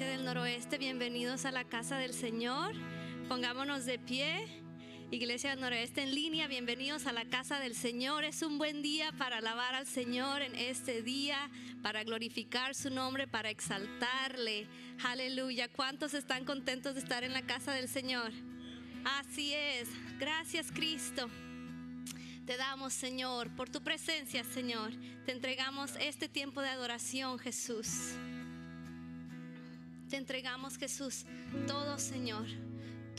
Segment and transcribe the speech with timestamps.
[0.00, 2.72] Iglesia del Noroeste, bienvenidos a la casa del Señor.
[3.28, 4.46] Pongámonos de pie.
[5.10, 8.24] Iglesia del Noroeste en línea, bienvenidos a la casa del Señor.
[8.24, 11.50] Es un buen día para alabar al Señor en este día,
[11.82, 14.68] para glorificar su nombre, para exaltarle.
[15.04, 15.68] Aleluya.
[15.68, 18.32] ¿Cuántos están contentos de estar en la casa del Señor?
[19.04, 19.90] Así es.
[20.18, 21.28] Gracias Cristo.
[22.46, 24.92] Te damos, Señor, por tu presencia, Señor.
[25.26, 28.14] Te entregamos este tiempo de adoración, Jesús.
[30.10, 31.24] Te entregamos, Jesús,
[31.68, 32.44] todo, Señor.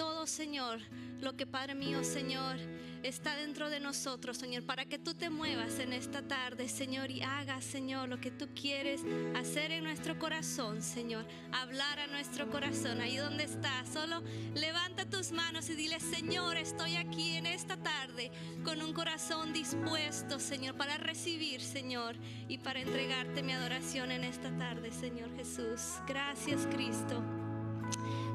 [0.01, 0.79] Todo, Señor,
[1.19, 2.57] lo que Padre mío, Señor,
[3.03, 7.21] está dentro de nosotros, Señor, para que tú te muevas en esta tarde, Señor, y
[7.21, 9.01] hagas, Señor, lo que tú quieres
[9.35, 11.27] hacer en nuestro corazón, Señor.
[11.51, 13.89] Hablar a nuestro corazón, ahí donde estás.
[13.93, 14.23] Solo
[14.55, 18.31] levanta tus manos y dile, Señor, estoy aquí en esta tarde
[18.63, 22.15] con un corazón dispuesto, Señor, para recibir, Señor,
[22.47, 26.01] y para entregarte mi adoración en esta tarde, Señor Jesús.
[26.07, 27.23] Gracias, Cristo.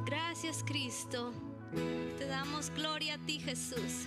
[0.04, 1.34] Gracias, Cristo.
[2.18, 4.06] Te damos gloria a ti, Jesús.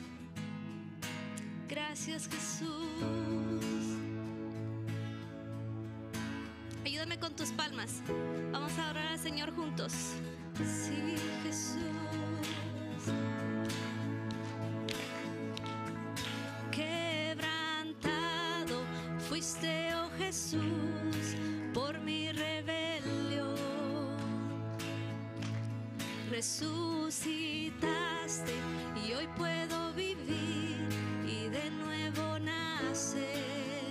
[1.68, 3.98] Gracias, Jesús.
[6.86, 8.02] Ayúdame con tus palmas.
[8.52, 9.94] Vamos a orar al Señor juntos.
[10.58, 11.78] Sí, Jesús.
[16.72, 18.20] Quebrantado
[19.20, 21.36] fuiste, oh Jesús,
[21.74, 22.32] por mi
[26.30, 27.74] Resucitaste
[29.04, 30.78] y hoy puedo vivir
[31.28, 33.89] y de nuevo nacer.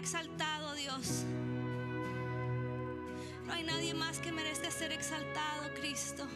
[0.00, 1.24] Exaltado, Dios.
[3.46, 6.26] No hay nadie más que merezca ser exaltado, Cristo.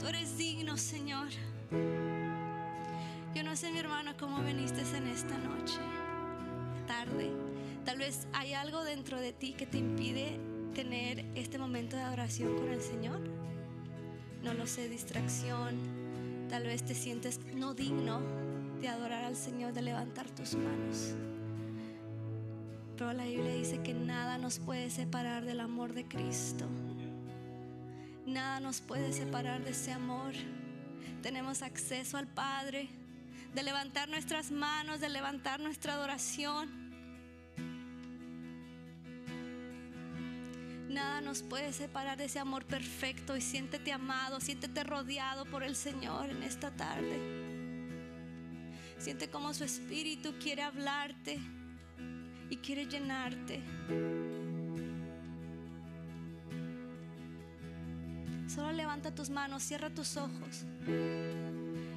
[0.00, 1.28] Tú eres digno, Señor.
[3.32, 5.78] Yo no sé, mi hermano, cómo viniste en esta noche,
[6.88, 7.30] tarde.
[7.84, 10.40] Tal vez hay algo dentro de ti que te impide
[10.74, 13.20] tener este momento de adoración con el Señor.
[14.42, 15.76] No lo sé, distracción.
[16.50, 18.20] Tal vez te sientes no digno
[18.80, 21.14] de adorar al Señor, de levantar tus manos.
[22.96, 26.66] Pero la Biblia dice que nada nos puede separar del amor de Cristo.
[28.26, 30.32] Nada nos puede separar de ese amor.
[31.22, 32.88] Tenemos acceso al Padre
[33.54, 36.82] de levantar nuestras manos, de levantar nuestra adoración.
[40.88, 45.74] Nada nos puede separar de ese amor perfecto y siéntete amado, siéntete rodeado por el
[45.74, 47.18] Señor en esta tarde.
[48.98, 51.40] Siente como su espíritu quiere hablarte
[52.52, 53.62] y quiere llenarte.
[58.46, 60.66] Solo levanta tus manos, cierra tus ojos.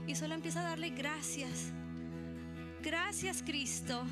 [0.07, 1.73] Y solo empieza a darle gracias.
[2.81, 4.05] Gracias Cristo.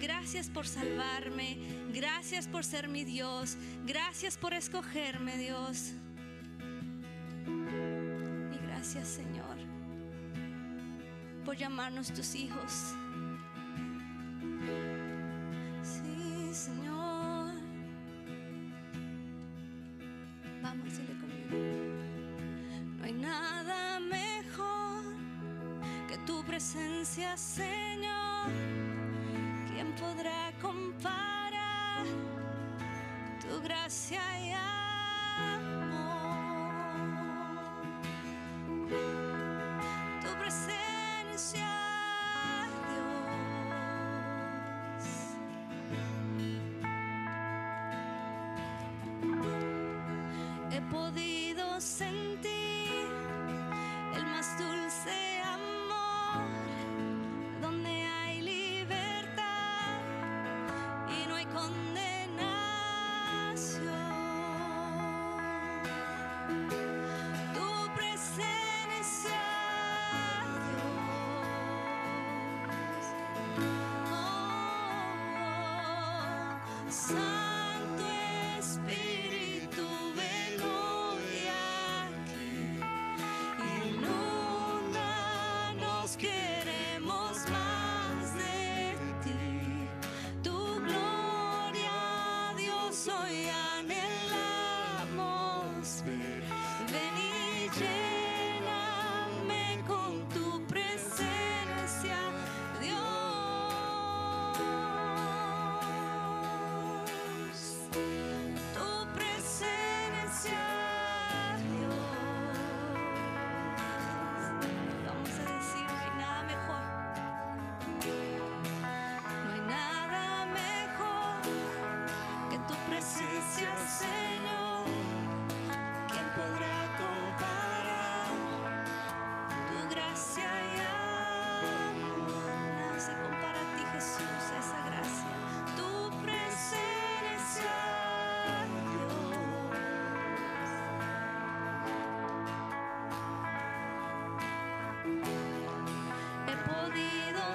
[0.00, 1.58] Gracias por salvarme.
[1.92, 3.58] Gracias por ser mi Dios.
[3.84, 5.92] Gracias por escogerme, Dios.
[7.46, 9.58] Y gracias, Señor,
[11.44, 12.94] por llamarnos tus hijos.
[27.36, 28.50] Señor.
[29.72, 32.04] ¿Quién podrá comparar
[33.40, 34.52] tu gracia y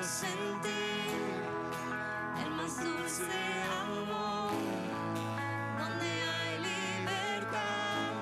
[0.02, 0.72] Sentir
[2.44, 3.24] el más dulce
[3.84, 4.52] amor,
[5.78, 8.14] donde hay libertad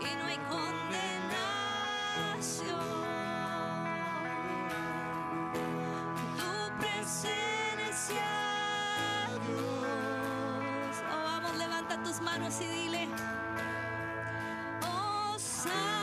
[0.00, 1.34] y no hay condenación.
[6.38, 8.30] Tu presencia.
[11.12, 13.08] Oh, vamos, levanta tus manos y dile.
[14.82, 15.93] Oh Santo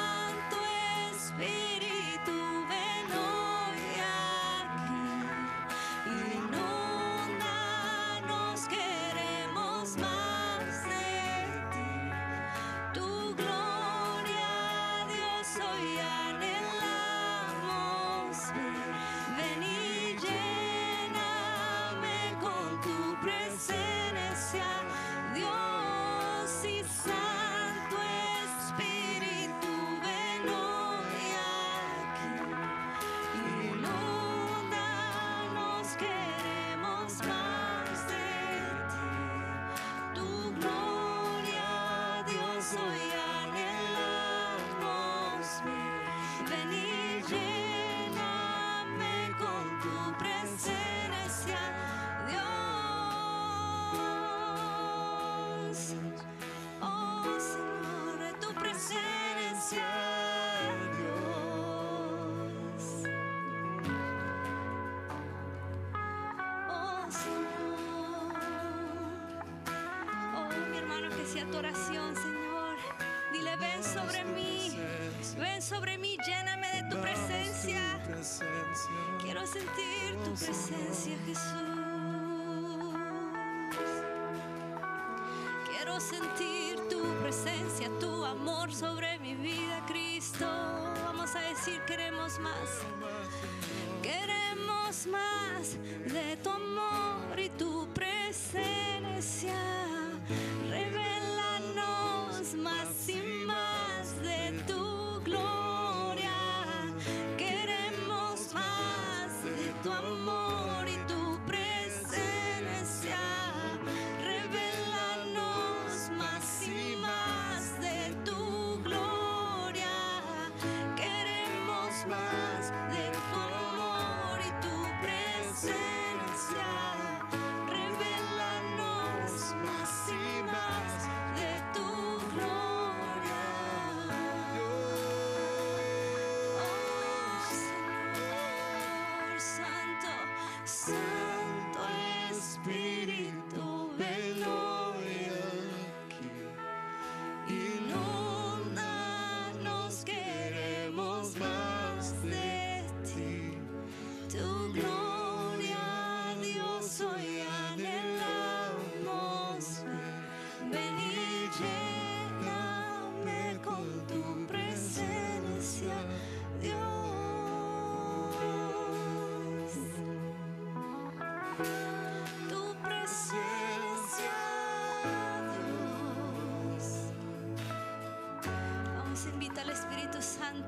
[71.41, 72.77] a tu oración, Señor.
[73.31, 74.77] Dile, ven sobre mí.
[75.38, 78.00] Ven sobre mí, lléname de tu presencia.
[79.21, 81.81] Quiero sentir tu presencia, Jesús.
[85.69, 90.45] Quiero sentir tu presencia, tu amor sobre mi vida, Cristo.
[91.05, 92.69] Vamos a decir, queremos más.
[94.03, 95.77] Queremos más
[96.13, 96.38] de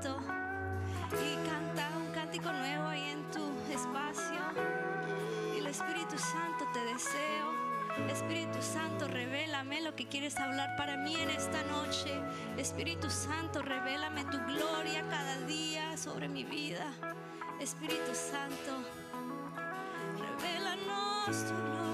[0.04, 4.40] Y canta un cántico nuevo ahí en tu espacio.
[5.54, 7.64] Y el Espíritu Santo te deseo.
[8.10, 12.20] Espíritu Santo, revélame lo que quieres hablar para mí en esta noche.
[12.58, 16.84] Espíritu Santo, revélame tu gloria cada día sobre mi vida.
[17.60, 18.72] Espíritu Santo,
[20.18, 21.93] revelanos tu gloria,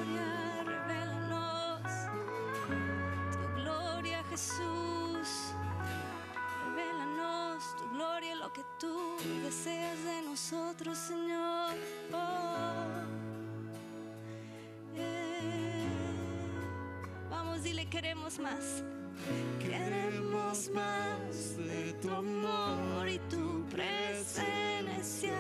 [8.61, 11.73] que tú deseas de nosotros, Señor.
[12.13, 12.85] Oh.
[14.97, 15.87] Eh.
[17.31, 18.83] Vamos, dile, queremos más.
[19.61, 25.33] Queremos más de tu amor y tu presencia.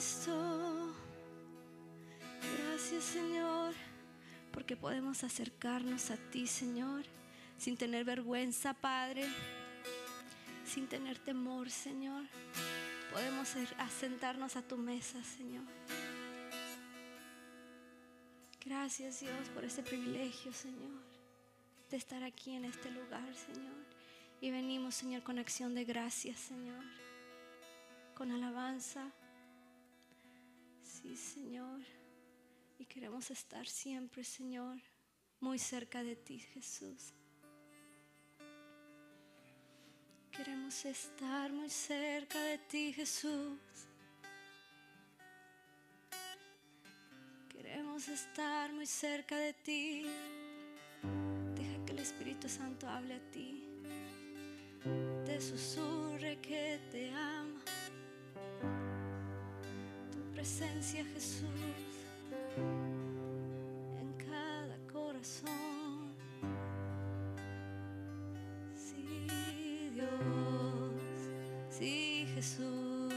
[0.00, 0.94] Cristo,
[2.56, 3.74] gracias Señor,
[4.50, 7.04] porque podemos acercarnos a ti, Señor,
[7.58, 9.26] sin tener vergüenza, Padre,
[10.64, 12.24] sin tener temor, Señor.
[13.12, 15.66] Podemos ir a sentarnos a tu mesa, Señor.
[18.64, 21.02] Gracias Dios por ese privilegio, Señor,
[21.90, 23.84] de estar aquí en este lugar, Señor.
[24.40, 26.86] Y venimos, Señor, con acción de gracias, Señor.
[28.14, 29.12] Con alabanza.
[31.02, 31.80] Sí, Señor.
[32.78, 34.78] Y queremos estar siempre, Señor,
[35.40, 37.14] muy cerca de ti, Jesús.
[40.30, 43.58] Queremos estar muy cerca de ti, Jesús.
[47.48, 50.06] Queremos estar muy cerca de ti.
[51.54, 53.64] Deja que el Espíritu Santo hable a ti.
[55.24, 57.60] Te susurre que te ama
[60.40, 61.44] presencia, Jesús,
[64.00, 66.14] en cada corazón.
[68.74, 70.08] Sí, Dios,
[71.68, 73.12] sí, Jesús.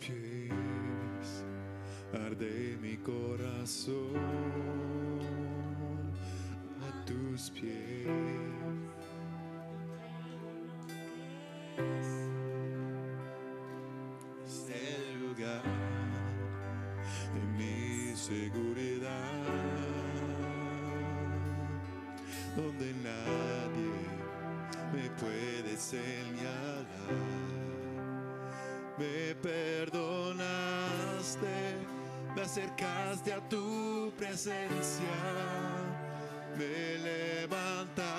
[0.00, 1.44] pies
[2.12, 4.16] arde mi corazón
[6.80, 8.53] a tus pies
[32.54, 35.02] acercaste a tu presencia,
[36.56, 38.14] me levantaste.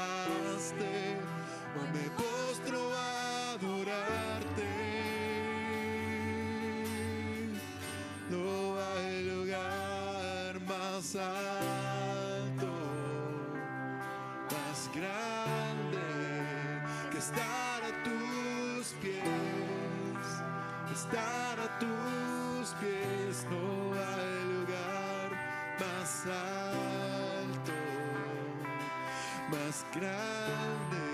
[29.75, 31.05] es grande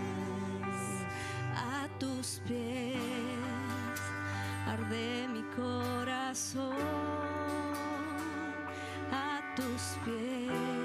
[1.56, 4.01] a tus pies
[4.67, 6.75] arde mi corazón,
[9.12, 10.85] a tus pies.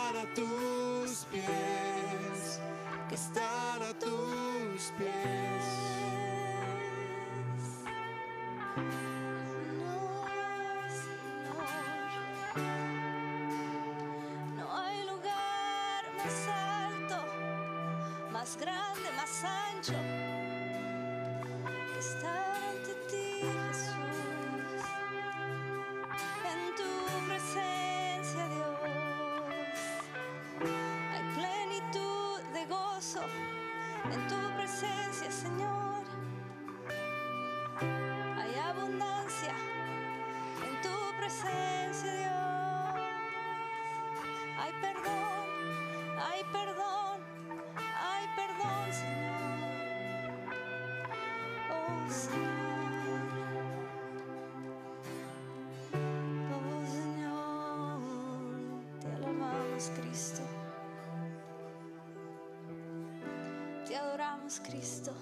[64.59, 65.13] Cristo.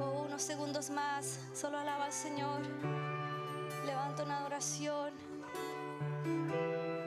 [0.00, 2.60] Oh, unos segundos más, solo alaba al Señor.
[3.84, 5.12] Levanta una adoración.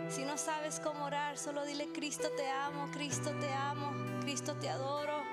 [0.09, 4.69] Si no sabes cómo orar, solo dile, Cristo te amo, Cristo te amo, Cristo te
[4.69, 5.23] adoro,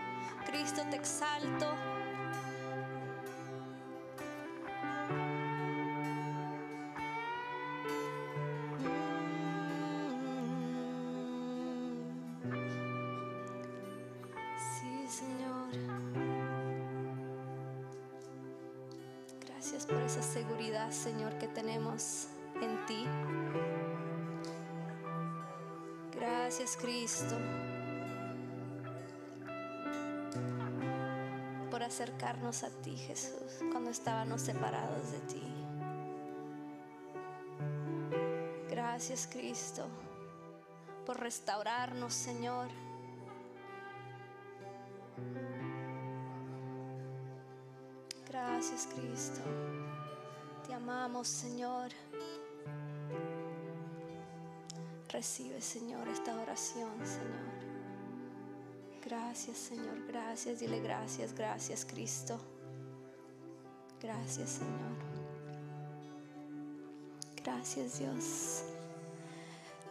[0.46, 1.87] Cristo te exalto.
[32.48, 35.42] A ti, Jesús, cuando estábamos separados de ti.
[38.70, 39.86] Gracias, Cristo,
[41.04, 42.68] por restaurarnos, Señor.
[48.26, 49.42] Gracias, Cristo.
[50.66, 51.90] Te amamos, Señor.
[55.10, 57.67] Recibe, Señor, esta oración, Señor.
[59.08, 60.06] Gracias, Señor.
[60.06, 60.60] Gracias.
[60.60, 62.38] Dile gracias, gracias, Cristo.
[64.02, 64.98] Gracias, Señor.
[67.42, 68.64] Gracias, Dios.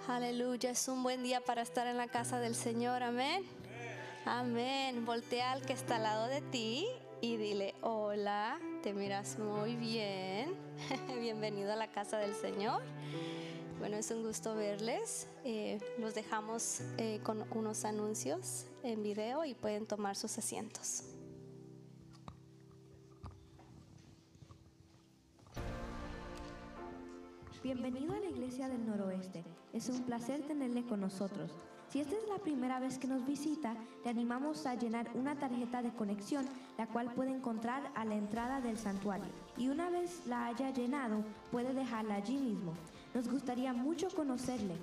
[0.07, 0.69] Aleluya.
[0.69, 3.01] Es un buen día para estar en la casa del Señor.
[3.01, 3.43] Amén.
[4.25, 5.03] Amén.
[5.03, 6.85] Voltea al que está al lado de ti
[7.19, 10.53] y dile, hola, te miras muy bien.
[11.19, 12.83] Bienvenido a la casa del Señor.
[13.79, 15.27] Bueno, es un gusto verles.
[15.43, 21.03] Eh, los dejamos eh, con unos anuncios en video y pueden tomar sus asientos.
[27.63, 29.43] Bienvenido a la Iglesia del Noroeste.
[29.73, 31.51] Es un placer tenerle con nosotros.
[31.89, 35.81] Si esta es la primera vez que nos visita, le animamos a llenar una tarjeta
[35.81, 36.45] de conexión,
[36.77, 39.27] la cual puede encontrar a la entrada del santuario.
[39.57, 42.73] Y una vez la haya llenado, puede dejarla allí mismo.
[43.13, 44.75] Nos gustaría mucho conocerle.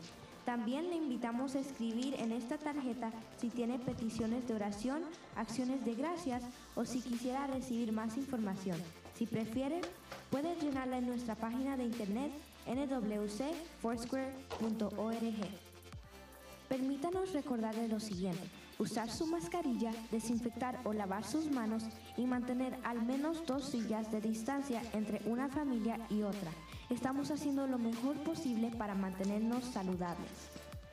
[0.44, 5.02] También le invitamos a escribir en esta tarjeta si tiene peticiones de oración,
[5.36, 6.42] acciones de gracias
[6.74, 8.76] o si quisiera recibir más información.
[9.14, 9.80] Si prefiere,
[10.30, 12.30] puede llenarla en nuestra página de internet
[12.66, 15.34] nwcfoursquare.org.
[16.68, 18.42] Permítanos recordarle lo siguiente.
[18.78, 21.84] Usar su mascarilla, desinfectar o lavar sus manos
[22.16, 26.50] y mantener al menos dos sillas de distancia entre una familia y otra.
[26.90, 30.50] Estamos haciendo lo mejor posible para mantenernos saludables.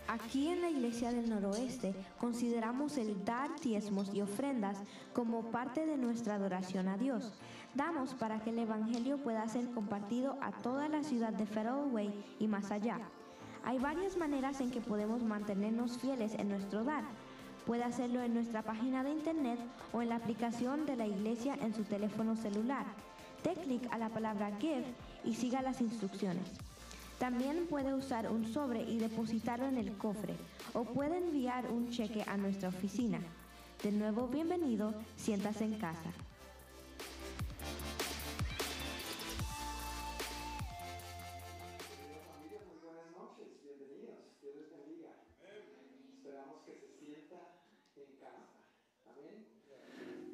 [0.07, 4.77] Aquí en la Iglesia del Noroeste consideramos el dar diezmos y ofrendas
[5.13, 7.33] como parte de nuestra adoración a Dios.
[7.75, 11.45] Damos para que el Evangelio pueda ser compartido a toda la ciudad de
[11.91, 12.99] Way y más allá.
[13.63, 17.03] Hay varias maneras en que podemos mantenernos fieles en nuestro dar.
[17.65, 19.59] Puede hacerlo en nuestra página de internet
[19.91, 22.85] o en la aplicación de la iglesia en su teléfono celular.
[23.43, 24.85] Dé clic a la palabra Give
[25.23, 26.43] y siga las instrucciones.
[27.19, 30.33] También puede usar un sobre y depositarlo en el cofre
[30.73, 33.19] o puede enviar un cheque a nuestra oficina.
[33.83, 36.11] De nuevo, bienvenido, siéntase en casa.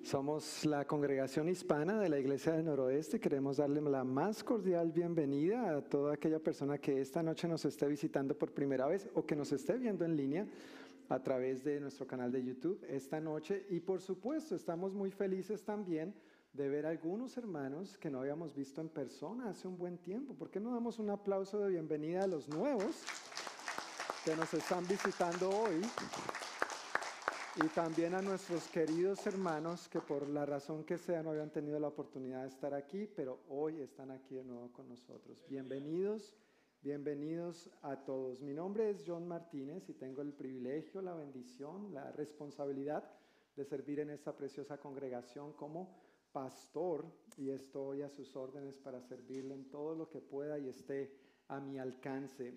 [0.07, 3.19] Somos la congregación hispana de la Iglesia del Noroeste.
[3.19, 7.87] Queremos darle la más cordial bienvenida a toda aquella persona que esta noche nos esté
[7.87, 10.47] visitando por primera vez o que nos esté viendo en línea
[11.09, 13.65] a través de nuestro canal de YouTube esta noche.
[13.69, 16.15] Y por supuesto, estamos muy felices también
[16.53, 20.33] de ver a algunos hermanos que no habíamos visto en persona hace un buen tiempo.
[20.33, 22.95] ¿Por qué no damos un aplauso de bienvenida a los nuevos
[24.23, 25.81] que nos están visitando hoy?
[27.63, 31.79] Y también a nuestros queridos hermanos que por la razón que sea no habían tenido
[31.79, 35.43] la oportunidad de estar aquí, pero hoy están aquí de nuevo con nosotros.
[35.49, 36.35] Bienvenidos,
[36.83, 38.41] bienvenidos a todos.
[38.41, 43.09] Mi nombre es John Martínez y tengo el privilegio, la bendición, la responsabilidad
[43.55, 45.97] de servir en esta preciosa congregación como
[46.31, 51.11] pastor y estoy a sus órdenes para servirle en todo lo que pueda y esté
[51.47, 52.53] a mi alcance.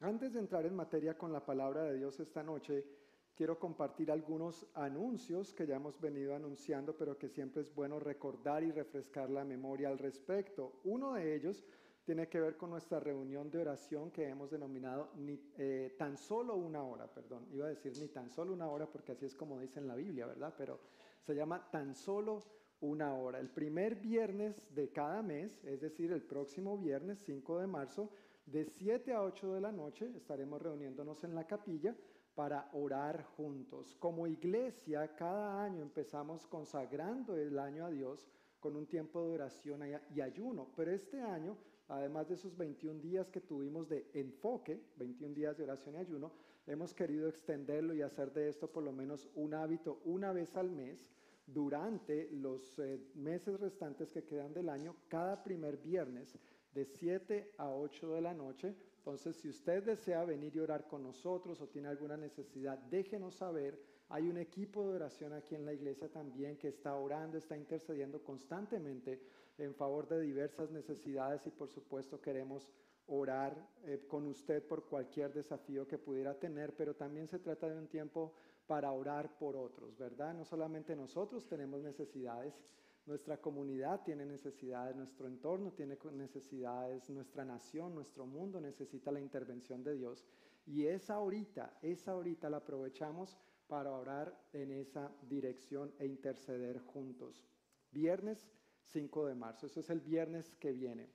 [0.00, 2.99] Antes de entrar en materia con la palabra de Dios esta noche,
[3.40, 8.62] quiero compartir algunos anuncios que ya hemos venido anunciando, pero que siempre es bueno recordar
[8.62, 10.80] y refrescar la memoria al respecto.
[10.84, 11.64] Uno de ellos
[12.04, 16.54] tiene que ver con nuestra reunión de oración que hemos denominado ni, eh, tan solo
[16.54, 19.58] una hora, perdón, iba a decir ni tan solo una hora porque así es como
[19.58, 20.52] dice en la Biblia, ¿verdad?
[20.58, 20.78] Pero
[21.22, 22.42] se llama tan solo
[22.82, 23.40] una hora.
[23.40, 28.10] El primer viernes de cada mes, es decir, el próximo viernes 5 de marzo,
[28.44, 31.94] De 7 a 8 de la noche estaremos reuniéndonos en la capilla
[32.40, 33.94] para orar juntos.
[33.98, 38.26] Como iglesia, cada año empezamos consagrando el año a Dios
[38.60, 39.82] con un tiempo de oración
[40.14, 45.34] y ayuno, pero este año, además de esos 21 días que tuvimos de enfoque, 21
[45.34, 46.32] días de oración y ayuno,
[46.66, 50.70] hemos querido extenderlo y hacer de esto por lo menos un hábito una vez al
[50.70, 51.10] mes
[51.46, 56.38] durante los eh, meses restantes que quedan del año, cada primer viernes
[56.72, 58.74] de 7 a 8 de la noche.
[59.00, 63.80] Entonces, si usted desea venir y orar con nosotros o tiene alguna necesidad, déjenos saber.
[64.10, 68.22] Hay un equipo de oración aquí en la iglesia también que está orando, está intercediendo
[68.22, 69.22] constantemente
[69.56, 72.68] en favor de diversas necesidades y por supuesto queremos
[73.06, 77.78] orar eh, con usted por cualquier desafío que pudiera tener, pero también se trata de
[77.78, 78.34] un tiempo
[78.66, 80.34] para orar por otros, ¿verdad?
[80.34, 82.60] No solamente nosotros tenemos necesidades,
[83.06, 89.82] nuestra comunidad tiene necesidades, nuestro entorno tiene necesidades, nuestra nación, nuestro mundo necesita la intervención
[89.82, 90.26] de Dios.
[90.66, 93.36] Y esa ahorita, esa ahorita la aprovechamos
[93.66, 97.46] para orar en esa dirección e interceder juntos.
[97.90, 98.46] Viernes
[98.84, 101.08] 5 de marzo, eso es el viernes que viene.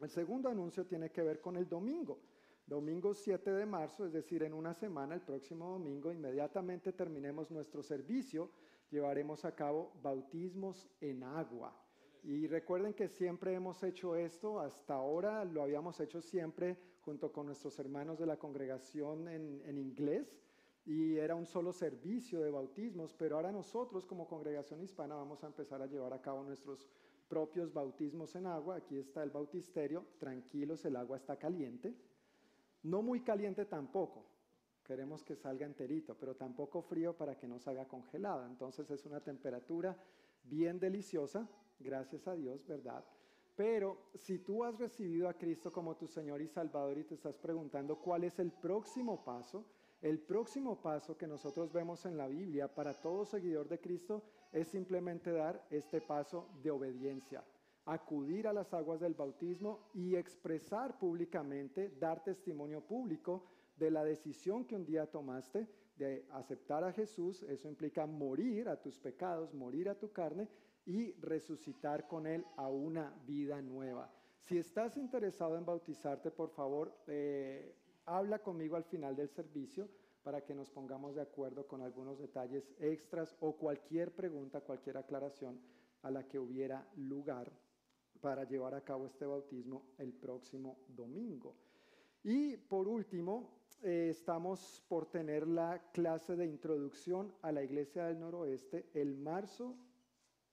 [0.00, 2.20] El segundo anuncio tiene que ver con el domingo.
[2.66, 7.82] Domingo 7 de marzo, es decir, en una semana, el próximo domingo, inmediatamente terminemos nuestro
[7.82, 8.50] servicio
[8.90, 11.76] llevaremos a cabo bautismos en agua.
[12.22, 17.46] Y recuerden que siempre hemos hecho esto, hasta ahora lo habíamos hecho siempre junto con
[17.46, 20.36] nuestros hermanos de la congregación en, en inglés
[20.84, 25.46] y era un solo servicio de bautismos, pero ahora nosotros como congregación hispana vamos a
[25.46, 26.88] empezar a llevar a cabo nuestros
[27.28, 28.76] propios bautismos en agua.
[28.76, 31.94] Aquí está el bautisterio, tranquilos, el agua está caliente,
[32.82, 34.26] no muy caliente tampoco,
[34.84, 38.46] queremos que salga enterito, pero tampoco frío para que no salga congelado.
[38.46, 39.96] Entonces es una temperatura
[40.44, 43.04] bien deliciosa, gracias a Dios, ¿verdad?
[43.56, 47.36] Pero si tú has recibido a Cristo como tu Señor y Salvador y te estás
[47.36, 49.64] preguntando cuál es el próximo paso,
[50.00, 54.68] el próximo paso que nosotros vemos en la Biblia para todo seguidor de Cristo es
[54.68, 57.44] simplemente dar este paso de obediencia,
[57.84, 63.44] acudir a las aguas del bautismo y expresar públicamente, dar testimonio público
[63.80, 65.66] de la decisión que un día tomaste
[65.96, 67.42] de aceptar a Jesús.
[67.44, 70.48] Eso implica morir a tus pecados, morir a tu carne
[70.84, 74.12] y resucitar con Él a una vida nueva.
[74.42, 79.88] Si estás interesado en bautizarte, por favor, eh, habla conmigo al final del servicio
[80.22, 85.58] para que nos pongamos de acuerdo con algunos detalles extras o cualquier pregunta, cualquier aclaración
[86.02, 87.50] a la que hubiera lugar
[88.20, 91.56] para llevar a cabo este bautismo el próximo domingo.
[92.22, 98.20] Y por último, eh, estamos por tener la clase de introducción a la Iglesia del
[98.20, 99.74] Noroeste el marzo,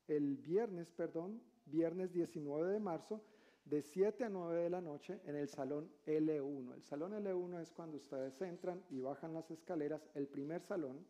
[0.08, 3.22] el viernes, perdón, viernes 19 de marzo,
[3.66, 6.74] de 7 a 9 de la noche en el salón L1.
[6.74, 11.06] El salón L1 es cuando ustedes entran y bajan las escaleras, el primer salón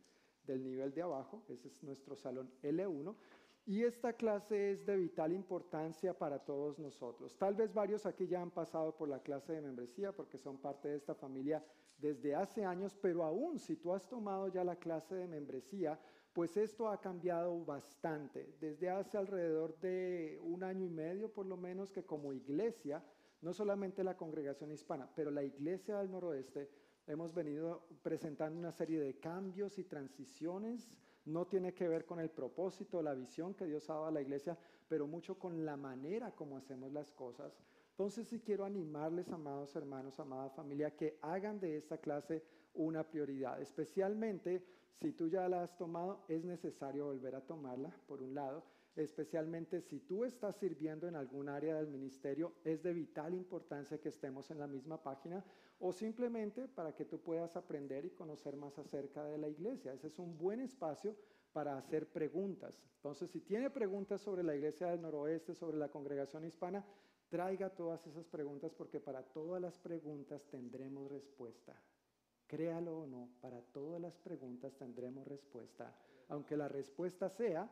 [0.45, 3.15] del nivel de abajo, ese es nuestro salón L1.
[3.69, 7.37] Y esta clase es de vital importancia para todos nosotros.
[7.37, 10.87] Tal vez varios aquí ya han pasado por la clase de membresía porque son parte
[10.87, 11.61] de esta familia
[11.97, 15.99] desde hace años, pero aún si tú has tomado ya la clase de membresía,
[16.31, 18.55] pues esto ha cambiado bastante.
[18.61, 23.03] Desde hace alrededor de un año y medio, por lo menos, que como iglesia,
[23.41, 26.69] no solamente la congregación hispana, pero la iglesia del noroeste,
[27.05, 30.89] hemos venido presentando una serie de cambios y transiciones.
[31.27, 34.21] No tiene que ver con el propósito, la visión que Dios ha dado a la
[34.21, 37.59] iglesia, pero mucho con la manera como hacemos las cosas.
[37.89, 43.61] Entonces sí quiero animarles, amados hermanos, amada familia, que hagan de esta clase una prioridad.
[43.61, 44.63] Especialmente
[45.01, 48.63] si tú ya la has tomado, es necesario volver a tomarla, por un lado.
[48.95, 54.09] Especialmente si tú estás sirviendo en algún área del ministerio, es de vital importancia que
[54.09, 55.43] estemos en la misma página
[55.79, 59.93] o simplemente para que tú puedas aprender y conocer más acerca de la iglesia.
[59.93, 61.15] Ese es un buen espacio
[61.53, 62.81] para hacer preguntas.
[62.95, 66.85] Entonces, si tiene preguntas sobre la iglesia del noroeste, sobre la congregación hispana,
[67.29, 71.75] Traiga todas esas preguntas porque para todas las preguntas tendremos respuesta.
[72.47, 75.93] Créalo o no, para todas las preguntas tendremos respuesta.
[76.29, 77.69] Aunque la respuesta sea,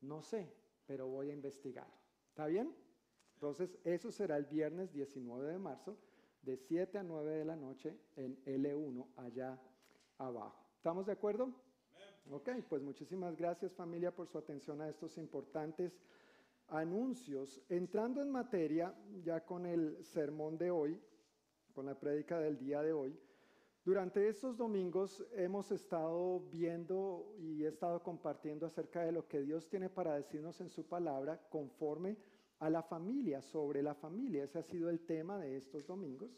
[0.00, 0.50] no sé,
[0.86, 1.86] pero voy a investigar.
[2.30, 2.74] ¿Está bien?
[3.34, 5.98] Entonces, eso será el viernes 19 de marzo,
[6.42, 9.60] de 7 a 9 de la noche en L1, allá
[10.18, 10.66] abajo.
[10.76, 11.52] ¿Estamos de acuerdo?
[12.30, 16.00] Ok, pues muchísimas gracias familia por su atención a estos importantes
[16.68, 17.60] anuncios.
[17.68, 21.00] Entrando en materia, ya con el sermón de hoy,
[21.72, 23.18] con la prédica del día de hoy,
[23.84, 29.68] durante estos domingos hemos estado viendo y he estado compartiendo acerca de lo que Dios
[29.68, 32.16] tiene para decirnos en su palabra conforme
[32.62, 34.44] a la familia, sobre la familia.
[34.44, 36.30] Ese ha sido el tema de estos domingos.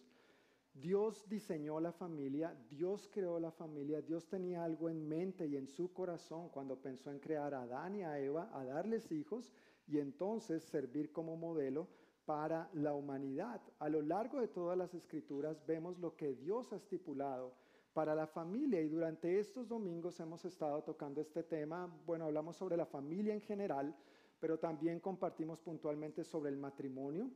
[0.72, 5.68] Dios diseñó la familia, Dios creó la familia, Dios tenía algo en mente y en
[5.68, 9.52] su corazón cuando pensó en crear a Adán y a Eva, a darles hijos
[9.86, 11.86] y entonces servir como modelo
[12.24, 13.60] para la humanidad.
[13.78, 17.52] A lo largo de todas las escrituras vemos lo que Dios ha estipulado
[17.92, 21.86] para la familia y durante estos domingos hemos estado tocando este tema.
[22.06, 23.94] Bueno, hablamos sobre la familia en general,
[24.38, 27.30] pero también compartimos puntualmente sobre el matrimonio.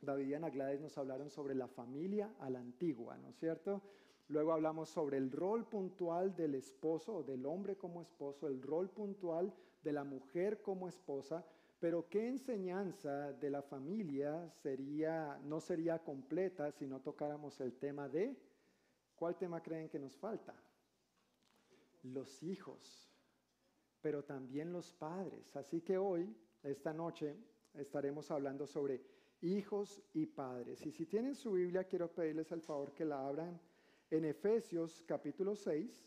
[0.00, 3.82] David y Ana Gladys nos hablaron sobre la familia a la antigua, ¿no es cierto?
[4.28, 8.90] Luego hablamos sobre el rol puntual del esposo o del hombre como esposo, el rol
[8.90, 9.52] puntual
[9.82, 11.44] de la mujer como esposa,
[11.78, 18.08] pero qué enseñanza de la familia sería no sería completa si no tocáramos el tema
[18.08, 18.34] de
[19.14, 20.54] ¿Cuál tema creen que nos falta?
[22.02, 23.13] Los hijos,
[24.04, 25.56] pero también los padres.
[25.56, 27.34] Así que hoy, esta noche,
[27.72, 29.00] estaremos hablando sobre
[29.40, 30.84] hijos y padres.
[30.84, 33.58] Y si tienen su Biblia, quiero pedirles el favor que la abran
[34.10, 36.06] en Efesios capítulo 6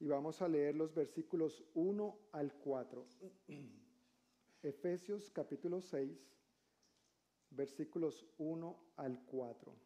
[0.00, 3.06] y vamos a leer los versículos 1 al 4.
[4.64, 6.28] Efesios capítulo 6,
[7.50, 9.85] versículos 1 al 4.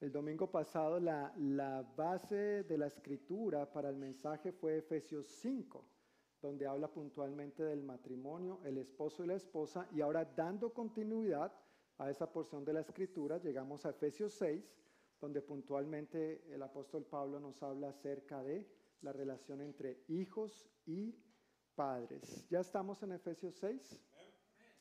[0.00, 5.84] El domingo pasado la, base de la escritura para el mensaje fue Efesios 5,
[6.42, 11.52] donde habla puntualmente del matrimonio, el esposo y la esposa, y ahora dando continuidad
[11.98, 14.76] a esa porción de la escritura, llegamos a Efesios 6,
[15.20, 18.68] donde puntualmente el apóstol Pablo nos habla acerca de
[19.00, 21.14] la relación entre hijos y
[21.74, 22.46] padres.
[22.50, 24.00] ¿Ya estamos en Efesios 6?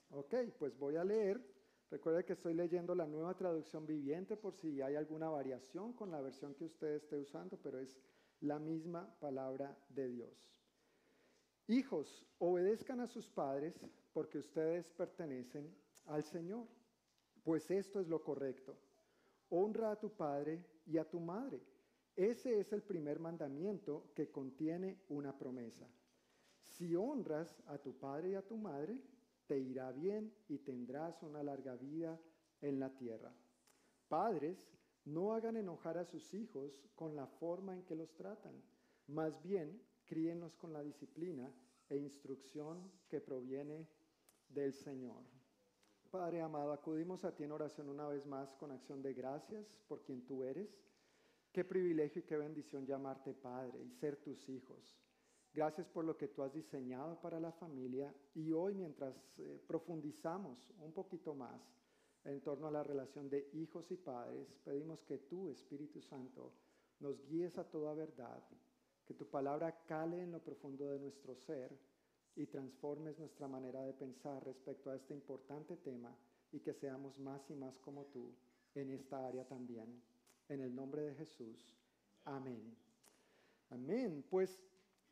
[0.09, 1.52] Ok, pues voy a leer
[1.93, 6.21] Recuerde que estoy leyendo la nueva traducción viviente por si hay alguna variación con la
[6.21, 8.01] versión que usted esté usando, pero es
[8.39, 10.51] la misma palabra de Dios.
[11.67, 13.79] Hijos, obedezcan a sus padres
[14.11, 15.71] porque ustedes pertenecen
[16.05, 16.65] al Señor,
[17.43, 18.75] pues esto es lo correcto.
[19.49, 21.61] Honra a tu padre y a tu madre.
[22.15, 25.87] Ese es el primer mandamiento que contiene una promesa.
[26.59, 28.97] Si honras a tu padre y a tu madre,
[29.47, 32.19] te irá bien y tendrás una larga vida
[32.61, 33.33] en la tierra.
[34.07, 34.57] Padres,
[35.05, 38.53] no hagan enojar a sus hijos con la forma en que los tratan,
[39.07, 41.51] más bien críenlos con la disciplina
[41.89, 43.87] e instrucción que proviene
[44.49, 45.23] del Señor.
[46.09, 50.03] Padre amado, acudimos a ti en oración una vez más con acción de gracias por
[50.03, 50.69] quien tú eres.
[51.51, 55.02] Qué privilegio y qué bendición llamarte Padre y ser tus hijos.
[55.53, 60.71] Gracias por lo que tú has diseñado para la familia y hoy mientras eh, profundizamos
[60.79, 61.61] un poquito más
[62.25, 66.53] en torno a la relación de hijos y padres, pedimos que tú, Espíritu Santo,
[66.99, 68.41] nos guíes a toda verdad,
[69.05, 71.77] que tu palabra cale en lo profundo de nuestro ser
[72.35, 76.15] y transformes nuestra manera de pensar respecto a este importante tema
[76.51, 78.33] y que seamos más y más como tú
[78.73, 80.01] en esta área también.
[80.49, 81.77] En el nombre de Jesús.
[82.23, 82.75] Amén.
[83.69, 84.25] Amén.
[84.29, 84.59] Pues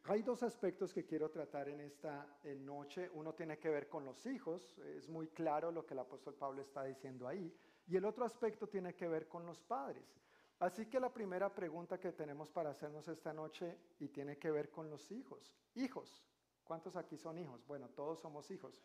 [0.06, 2.28] hay dos aspectos que quiero tratar en esta
[2.60, 3.10] noche.
[3.14, 6.62] Uno tiene que ver con los hijos, es muy claro lo que el apóstol Pablo
[6.62, 7.54] está diciendo ahí.
[7.88, 10.20] Y el otro aspecto tiene que ver con los padres.
[10.60, 14.70] Así que la primera pregunta que tenemos para hacernos esta noche y tiene que ver
[14.70, 15.58] con los hijos.
[15.76, 16.24] Hijos,
[16.64, 17.66] ¿cuántos aquí son hijos?
[17.66, 18.82] Bueno, todos somos hijos.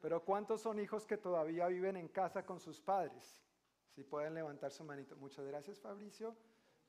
[0.00, 3.42] Pero ¿cuántos son hijos que todavía viven en casa con sus padres?
[3.94, 5.16] Si pueden levantar su manito.
[5.16, 6.36] Muchas gracias, Fabricio.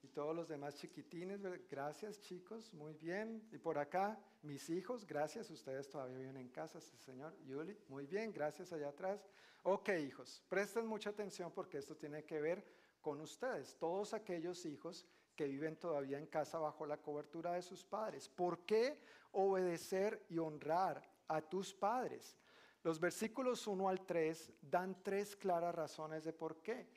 [0.03, 3.47] Y todos los demás chiquitines, gracias chicos, muy bien.
[3.51, 7.35] Y por acá, mis hijos, gracias, ustedes todavía viven en casa, señor.
[7.45, 9.27] Yuli, muy bien, gracias allá atrás.
[9.63, 12.63] Ok, hijos, presten mucha atención porque esto tiene que ver
[13.01, 17.85] con ustedes, todos aquellos hijos que viven todavía en casa bajo la cobertura de sus
[17.85, 18.27] padres.
[18.27, 18.99] ¿Por qué
[19.31, 22.35] obedecer y honrar a tus padres?
[22.83, 26.87] Los versículos 1 al 3 dan tres claras razones de por qué.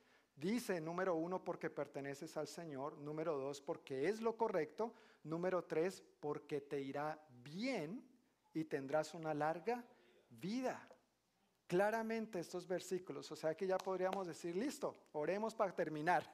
[0.40, 2.96] Dice, número uno, porque perteneces al Señor.
[2.96, 4.94] Número dos, porque es lo correcto.
[5.22, 8.02] Número tres, porque te irá bien
[8.54, 9.84] y tendrás una larga
[10.30, 10.88] vida.
[11.66, 16.24] Claramente estos versículos, o sea que ya podríamos decir, listo, oremos para terminar.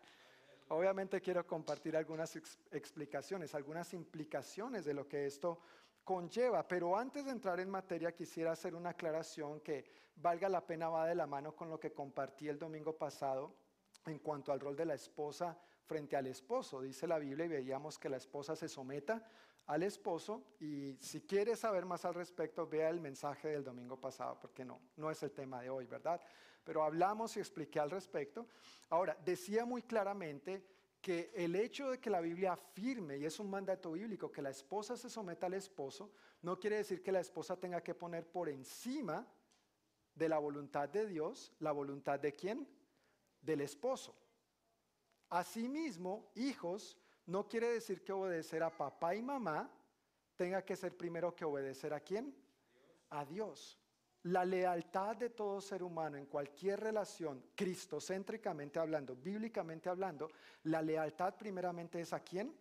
[0.68, 2.36] Obviamente quiero compartir algunas
[2.70, 5.58] explicaciones, algunas implicaciones de lo que esto
[6.04, 9.84] conlleva, pero antes de entrar en materia quisiera hacer una aclaración que
[10.14, 13.65] valga la pena, va de la mano con lo que compartí el domingo pasado
[14.06, 16.80] en cuanto al rol de la esposa frente al esposo.
[16.80, 19.22] Dice la Biblia y veíamos que la esposa se someta
[19.66, 24.38] al esposo y si quiere saber más al respecto, vea el mensaje del domingo pasado,
[24.40, 26.20] porque no, no es el tema de hoy, ¿verdad?
[26.64, 28.46] Pero hablamos y expliqué al respecto.
[28.90, 30.64] Ahora, decía muy claramente
[31.00, 34.50] que el hecho de que la Biblia afirme, y es un mandato bíblico, que la
[34.50, 36.10] esposa se someta al esposo,
[36.42, 39.26] no quiere decir que la esposa tenga que poner por encima
[40.14, 42.66] de la voluntad de Dios, la voluntad de quién?
[43.46, 44.14] Del esposo.
[45.30, 49.70] Asimismo, hijos, no quiere decir que obedecer a papá y mamá
[50.36, 52.34] tenga que ser primero que obedecer a quién?
[53.10, 53.78] A Dios.
[54.24, 60.28] La lealtad de todo ser humano en cualquier relación, cristocéntricamente hablando, bíblicamente hablando,
[60.64, 62.52] la lealtad primeramente es a quién?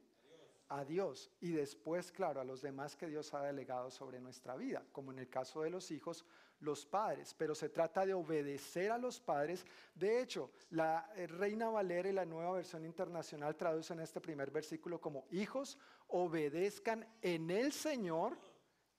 [0.69, 1.31] A Dios.
[1.41, 5.19] Y después, claro, a los demás que Dios ha delegado sobre nuestra vida, como en
[5.19, 6.25] el caso de los hijos,
[6.59, 9.65] los padres, pero se trata de obedecer a los padres.
[9.93, 14.99] De hecho, la eh, Reina Valera y la nueva versión internacional traducen este primer versículo
[14.99, 18.37] como hijos, obedezcan en el Señor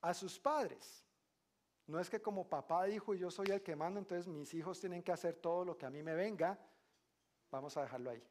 [0.01, 1.03] a sus padres.
[1.87, 4.79] No es que como papá dijo y yo soy el que mando, entonces mis hijos
[4.79, 6.59] tienen que hacer todo lo que a mí me venga.
[7.49, 8.21] Vamos a dejarlo ahí.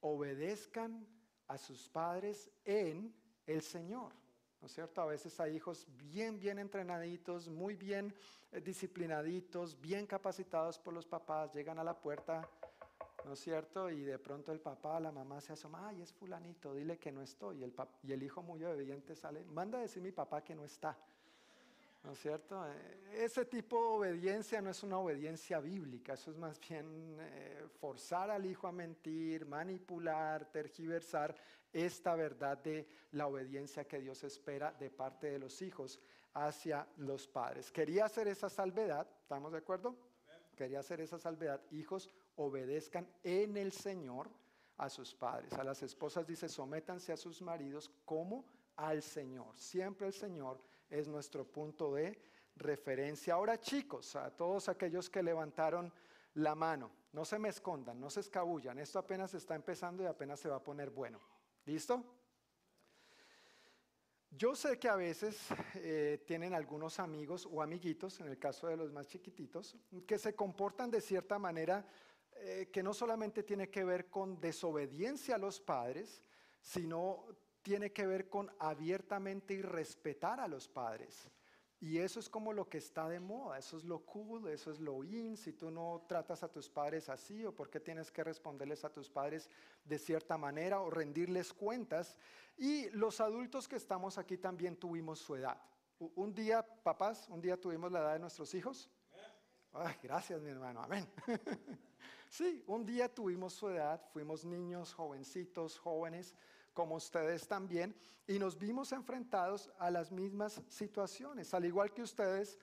[0.00, 1.06] Obedezcan
[1.46, 3.14] a sus padres en
[3.46, 4.12] el Señor.
[4.60, 5.00] ¿no es cierto?
[5.00, 8.14] A veces hay hijos bien, bien entrenaditos, muy bien
[8.50, 12.48] eh, disciplinaditos, bien capacitados por los papás, llegan a la puerta,
[13.24, 13.90] ¿no es cierto?
[13.90, 17.22] Y de pronto el papá, la mamá se asoma, ay, es fulanito, dile que no
[17.22, 17.58] estoy.
[17.58, 20.64] Y el, y el hijo muy obediente sale, manda a decir mi papá que no
[20.64, 20.98] está.
[22.08, 22.66] ¿No es cierto?
[22.66, 27.66] Eh, ese tipo de obediencia no es una obediencia bíblica, eso es más bien eh,
[27.78, 31.34] forzar al hijo a mentir, manipular, tergiversar
[31.70, 36.00] esta verdad de la obediencia que Dios espera de parte de los hijos
[36.32, 37.70] hacia los padres.
[37.70, 39.94] Quería hacer esa salvedad, ¿estamos de acuerdo?
[40.56, 44.30] Quería hacer esa salvedad, hijos obedezcan en el Señor
[44.78, 45.52] a sus padres.
[45.52, 48.46] A las esposas dice, sométanse a sus maridos como
[48.76, 49.58] al Señor.
[49.58, 50.58] Siempre el Señor
[50.90, 52.18] es nuestro punto de
[52.56, 53.34] referencia.
[53.34, 55.92] Ahora chicos, a todos aquellos que levantaron
[56.34, 60.40] la mano, no se me escondan, no se escabullan, esto apenas está empezando y apenas
[60.40, 61.20] se va a poner bueno.
[61.64, 62.04] ¿Listo?
[64.30, 65.38] Yo sé que a veces
[65.74, 69.76] eh, tienen algunos amigos o amiguitos, en el caso de los más chiquititos,
[70.06, 71.86] que se comportan de cierta manera
[72.40, 76.22] eh, que no solamente tiene que ver con desobediencia a los padres,
[76.60, 77.26] sino
[77.62, 81.30] tiene que ver con abiertamente y respetar a los padres.
[81.80, 84.80] Y eso es como lo que está de moda, eso es lo cool, eso es
[84.80, 85.36] lo in.
[85.36, 88.92] Si tú no tratas a tus padres así, o por qué tienes que responderles a
[88.92, 89.48] tus padres
[89.84, 92.18] de cierta manera, o rendirles cuentas.
[92.56, 95.60] Y los adultos que estamos aquí también tuvimos su edad.
[96.00, 98.90] Un día, papás, un día tuvimos la edad de nuestros hijos.
[100.02, 101.08] Gracias, mi hermano, amén.
[102.28, 106.34] sí, un día tuvimos su edad, fuimos niños, jovencitos, jóvenes
[106.78, 107.92] como ustedes también,
[108.24, 111.52] y nos vimos enfrentados a las mismas situaciones.
[111.52, 112.56] Al igual que ustedes,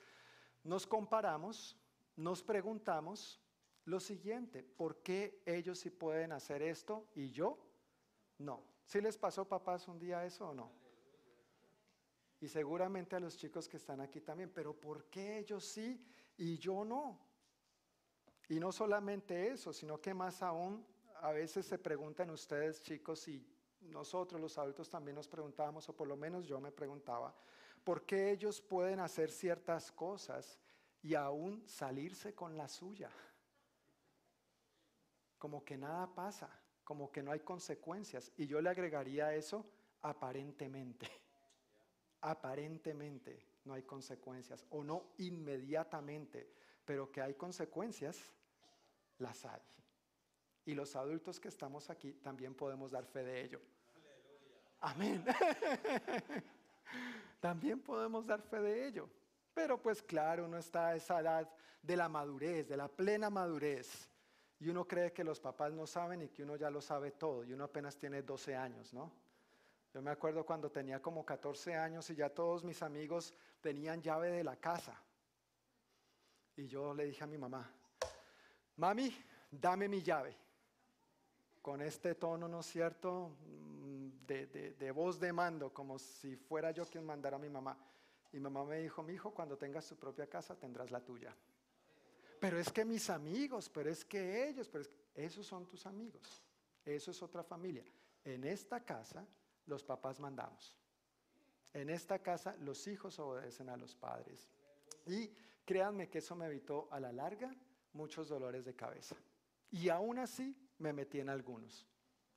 [0.63, 1.77] nos comparamos,
[2.15, 3.41] nos preguntamos
[3.83, 7.57] lo siguiente, ¿por qué ellos sí pueden hacer esto y yo
[8.37, 8.63] no?
[8.85, 10.71] ¿Sí les pasó, papás, un día eso o no?
[12.39, 16.01] Y seguramente a los chicos que están aquí también, pero ¿por qué ellos sí
[16.37, 17.19] y yo no?
[18.47, 20.87] Y no solamente eso, sino que más aún
[21.19, 23.45] a veces se preguntan ustedes, chicos, si
[23.89, 27.33] nosotros los adultos también nos preguntábamos, o por lo menos yo me preguntaba,
[27.83, 30.59] ¿por qué ellos pueden hacer ciertas cosas
[31.01, 33.09] y aún salirse con la suya?
[35.37, 36.49] Como que nada pasa,
[36.83, 38.31] como que no hay consecuencias.
[38.37, 39.65] Y yo le agregaría eso
[40.01, 41.09] aparentemente.
[42.21, 46.51] Aparentemente no hay consecuencias, o no inmediatamente,
[46.85, 48.31] pero que hay consecuencias,
[49.17, 49.61] las hay.
[50.65, 53.61] Y los adultos que estamos aquí también podemos dar fe de ello.
[54.85, 55.25] Amén.
[57.39, 59.09] También podemos dar fe de ello.
[59.51, 61.49] Pero pues claro, uno está a esa edad
[61.81, 64.07] de la madurez, de la plena madurez.
[64.59, 67.43] Y uno cree que los papás no saben y que uno ya lo sabe todo.
[67.43, 69.11] Y uno apenas tiene 12 años, ¿no?
[69.91, 74.29] Yo me acuerdo cuando tenía como 14 años y ya todos mis amigos tenían llave
[74.29, 75.01] de la casa.
[76.57, 77.67] Y yo le dije a mi mamá,
[78.75, 79.15] mami,
[79.49, 80.37] dame mi llave.
[81.61, 83.35] Con este tono, ¿no es cierto?
[84.25, 87.77] De, voz de mando, como si fuera yo quien mandara a mi mamá.
[88.31, 91.35] Y mamá me dijo, mi hijo, cuando tengas tu propia casa tendrás la tuya.
[92.39, 96.43] Pero es que mis amigos, pero es que ellos, pero esos son tus amigos.
[96.83, 97.85] Eso es otra familia.
[98.23, 99.25] En esta casa
[99.65, 100.75] los papás mandamos.
[101.73, 104.49] En esta casa los hijos obedecen a los padres.
[105.05, 105.29] Y
[105.65, 107.55] créanme que eso me evitó a la larga
[107.93, 109.15] muchos dolores de cabeza.
[109.71, 111.87] Y aún así me metí en algunos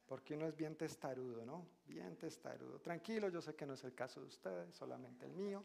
[0.09, 1.67] porque uno es bien testarudo, ¿no?
[1.87, 2.81] Bien testarudo.
[2.81, 5.63] Tranquilo, yo sé que no es el caso de ustedes, solamente el mío.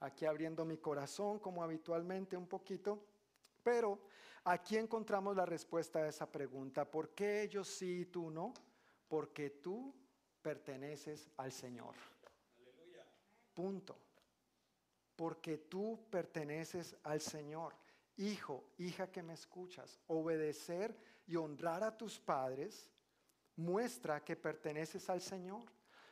[0.00, 3.06] Aquí abriendo mi corazón como habitualmente un poquito,
[3.62, 4.00] pero
[4.44, 6.84] aquí encontramos la respuesta a esa pregunta.
[6.84, 8.52] ¿Por qué ellos sí y tú no?
[9.08, 9.94] Porque tú
[10.42, 11.94] perteneces al Señor.
[13.54, 13.96] Punto.
[15.14, 17.74] Porque tú perteneces al Señor.
[18.16, 22.90] Hijo, hija que me escuchas, obedecer y honrar a tus padres
[23.56, 25.64] muestra que perteneces al Señor.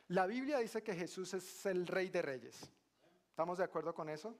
[0.09, 2.71] La Biblia dice que Jesús es el rey de reyes.
[3.29, 4.35] ¿Estamos de acuerdo con eso?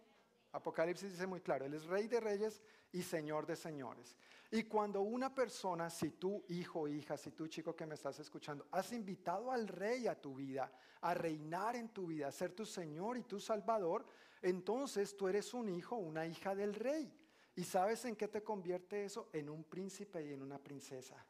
[0.52, 4.16] Apocalipsis dice muy claro, Él es rey de reyes y señor de señores.
[4.52, 8.66] Y cuando una persona, si tú hijo, hija, si tú chico que me estás escuchando,
[8.72, 12.66] has invitado al rey a tu vida, a reinar en tu vida, a ser tu
[12.66, 14.06] señor y tu salvador,
[14.42, 17.14] entonces tú eres un hijo, una hija del rey.
[17.56, 19.30] ¿Y sabes en qué te convierte eso?
[19.34, 21.26] En un príncipe y en una princesa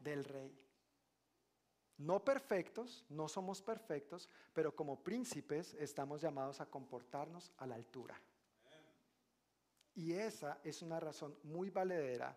[0.00, 0.58] del rey.
[2.00, 8.18] No perfectos, no somos perfectos, pero como príncipes estamos llamados a comportarnos a la altura.
[9.94, 12.34] Y esa es una razón muy valedera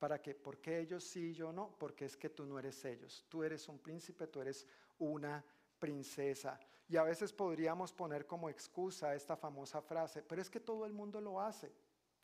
[0.00, 1.76] para que, ¿por qué ellos sí y yo no?
[1.78, 3.24] Porque es que tú no eres ellos.
[3.28, 4.66] Tú eres un príncipe, tú eres
[4.98, 5.44] una
[5.78, 6.58] princesa.
[6.88, 10.92] Y a veces podríamos poner como excusa esta famosa frase, pero es que todo el
[10.92, 11.72] mundo lo hace.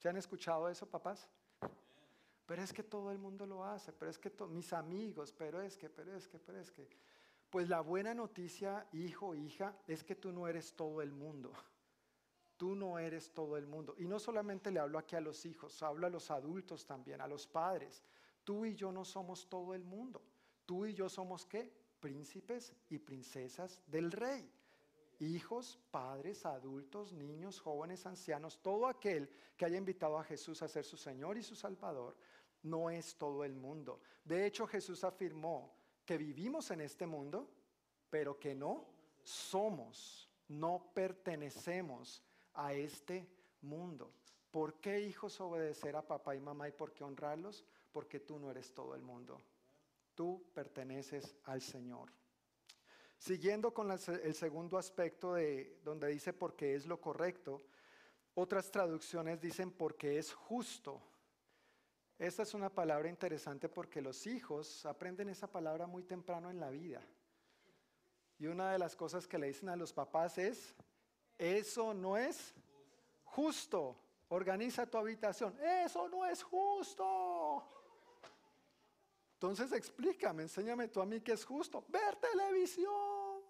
[0.01, 1.29] ¿Ya han escuchado eso, papás?
[2.51, 5.77] Pero es que todo el mundo lo hace, pero es que mis amigos, pero es
[5.77, 6.89] que, pero es que, pero es que.
[7.49, 11.53] Pues la buena noticia, hijo, hija, es que tú no eres todo el mundo.
[12.57, 13.95] Tú no eres todo el mundo.
[13.99, 17.29] Y no solamente le hablo aquí a los hijos, hablo a los adultos también, a
[17.29, 18.03] los padres.
[18.43, 20.21] Tú y yo no somos todo el mundo.
[20.67, 21.73] Tú y yo somos qué?
[22.01, 24.53] Príncipes y princesas del rey.
[25.21, 30.83] Hijos, padres, adultos, niños, jóvenes, ancianos, todo aquel que haya invitado a Jesús a ser
[30.83, 32.17] su Señor y su Salvador,
[32.63, 34.01] no es todo el mundo.
[34.25, 37.49] De hecho, Jesús afirmó que vivimos en este mundo,
[38.09, 38.87] pero que no
[39.23, 42.23] somos, no pertenecemos
[42.55, 43.29] a este
[43.63, 44.13] mundo.
[44.51, 47.65] ¿Por qué hijos obedecer a papá y mamá y por qué honrarlos?
[47.93, 49.41] Porque tú no eres todo el mundo.
[50.15, 52.11] Tú perteneces al Señor.
[53.17, 57.63] Siguiendo con el segundo aspecto de donde dice porque es lo correcto,
[58.35, 61.03] otras traducciones dicen porque es justo.
[62.21, 66.69] Esta es una palabra interesante porque los hijos aprenden esa palabra muy temprano en la
[66.69, 67.01] vida.
[68.39, 70.75] Y una de las cosas que le dicen a los papás es,
[71.39, 72.55] eso no es
[73.25, 73.97] justo.
[74.29, 75.59] Organiza tu habitación.
[75.63, 77.67] Eso no es justo.
[79.33, 81.87] Entonces explícame, enséñame tú a mí qué es justo.
[81.89, 83.41] Ver televisión.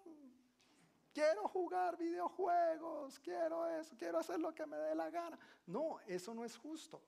[1.13, 3.19] Quiero jugar videojuegos.
[3.19, 3.97] Quiero eso.
[3.97, 5.37] Quiero hacer lo que me dé la gana.
[5.65, 7.01] No, eso no es justo.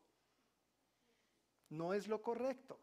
[1.74, 2.80] No es lo correcto.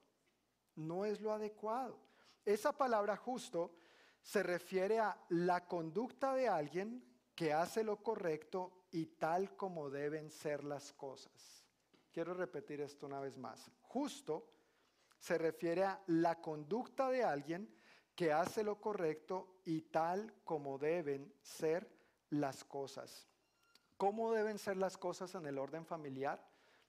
[0.75, 2.01] No es lo adecuado.
[2.45, 3.77] Esa palabra justo
[4.21, 10.31] se refiere a la conducta de alguien que hace lo correcto y tal como deben
[10.31, 11.65] ser las cosas.
[12.13, 13.71] Quiero repetir esto una vez más.
[13.83, 14.51] Justo
[15.19, 17.73] se refiere a la conducta de alguien
[18.17, 21.89] que hace lo correcto y tal como deben ser
[22.31, 23.29] las cosas.
[23.97, 26.45] ¿Cómo deben ser las cosas en el orden familiar?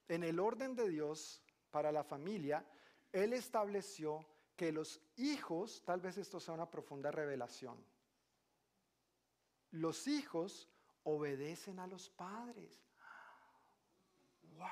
[0.07, 2.65] En el orden de Dios para la familia,
[3.11, 7.83] Él estableció que los hijos, tal vez esto sea una profunda revelación,
[9.71, 10.69] los hijos
[11.03, 12.83] obedecen a los padres.
[14.57, 14.67] ¡Wow!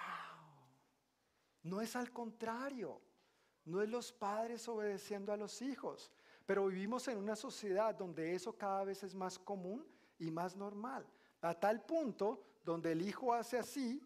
[1.64, 3.02] No es al contrario.
[3.66, 6.12] No es los padres obedeciendo a los hijos.
[6.46, 9.86] Pero vivimos en una sociedad donde eso cada vez es más común
[10.18, 11.06] y más normal.
[11.42, 14.02] A tal punto donde el hijo hace así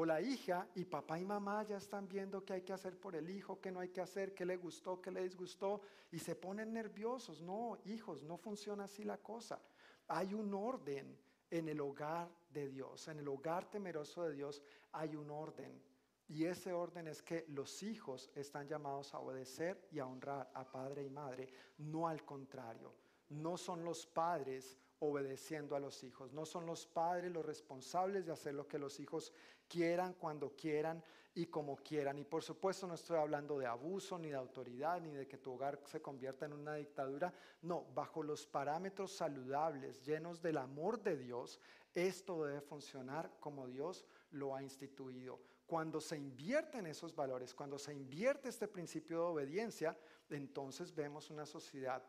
[0.00, 3.14] o la hija y papá y mamá ya están viendo qué hay que hacer por
[3.14, 6.34] el hijo, qué no hay que hacer, qué le gustó, qué le disgustó y se
[6.34, 7.42] ponen nerviosos.
[7.42, 9.60] No, hijos, no funciona así la cosa.
[10.08, 11.18] Hay un orden
[11.50, 15.82] en el hogar de Dios, en el hogar temeroso de Dios hay un orden.
[16.28, 20.64] Y ese orden es que los hijos están llamados a obedecer y a honrar a
[20.64, 21.46] padre y madre,
[21.76, 22.94] no al contrario.
[23.28, 26.32] No son los padres obedeciendo a los hijos.
[26.32, 29.32] No son los padres los responsables de hacer lo que los hijos
[29.68, 31.02] quieran, cuando quieran
[31.34, 32.18] y como quieran.
[32.18, 35.52] Y por supuesto no estoy hablando de abuso, ni de autoridad, ni de que tu
[35.52, 37.32] hogar se convierta en una dictadura.
[37.62, 41.58] No, bajo los parámetros saludables, llenos del amor de Dios,
[41.94, 45.40] esto debe funcionar como Dios lo ha instituido.
[45.66, 49.96] Cuando se invierten esos valores, cuando se invierte este principio de obediencia,
[50.28, 52.02] entonces vemos una sociedad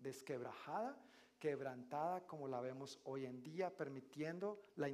[0.00, 0.96] desquebrajada
[1.44, 4.88] quebrantada como la vemos hoy en día, permitiendo la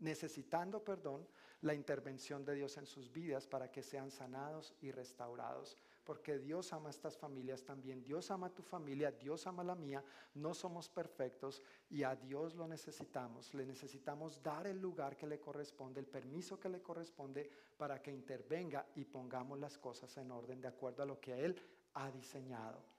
[0.00, 1.24] necesitando, perdón,
[1.60, 5.76] la intervención de Dios en sus vidas para que sean sanados y restaurados.
[6.02, 9.66] Porque Dios ama a estas familias también, Dios ama a tu familia, Dios ama a
[9.66, 10.02] la mía,
[10.34, 13.54] no somos perfectos y a Dios lo necesitamos.
[13.54, 18.10] Le necesitamos dar el lugar que le corresponde, el permiso que le corresponde para que
[18.10, 21.56] intervenga y pongamos las cosas en orden de acuerdo a lo que Él
[21.94, 22.93] ha diseñado.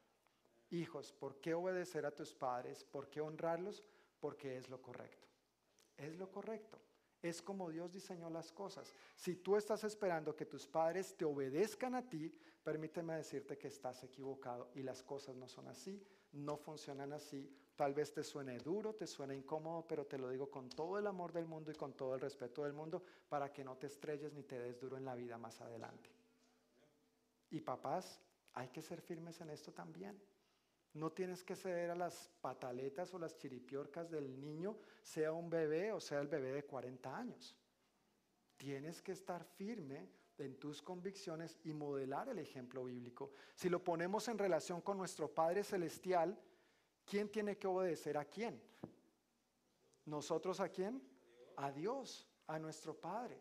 [0.71, 2.83] Hijos, ¿por qué obedecer a tus padres?
[2.83, 3.83] ¿Por qué honrarlos?
[4.19, 5.27] Porque es lo correcto.
[5.97, 6.79] Es lo correcto.
[7.21, 8.93] Es como Dios diseñó las cosas.
[9.15, 12.31] Si tú estás esperando que tus padres te obedezcan a ti,
[12.63, 16.03] permíteme decirte que estás equivocado y las cosas no son así,
[16.33, 17.51] no funcionan así.
[17.75, 21.07] Tal vez te suene duro, te suene incómodo, pero te lo digo con todo el
[21.07, 24.31] amor del mundo y con todo el respeto del mundo para que no te estrelles
[24.33, 26.09] ni te des duro en la vida más adelante.
[27.49, 28.21] Y papás,
[28.53, 30.21] hay que ser firmes en esto también.
[30.95, 35.91] No tienes que ceder a las pataletas o las chiripiorcas del niño, sea un bebé
[35.91, 37.53] o sea el bebé de 40 años.
[38.55, 43.31] Tienes que estar firme en tus convicciones y modelar el ejemplo bíblico.
[43.55, 46.39] Si lo ponemos en relación con nuestro Padre Celestial,
[47.03, 48.61] ¿quién tiene que obedecer a quién?
[50.05, 51.01] ¿Nosotros a quién?
[51.57, 53.37] A Dios, a nuestro Padre.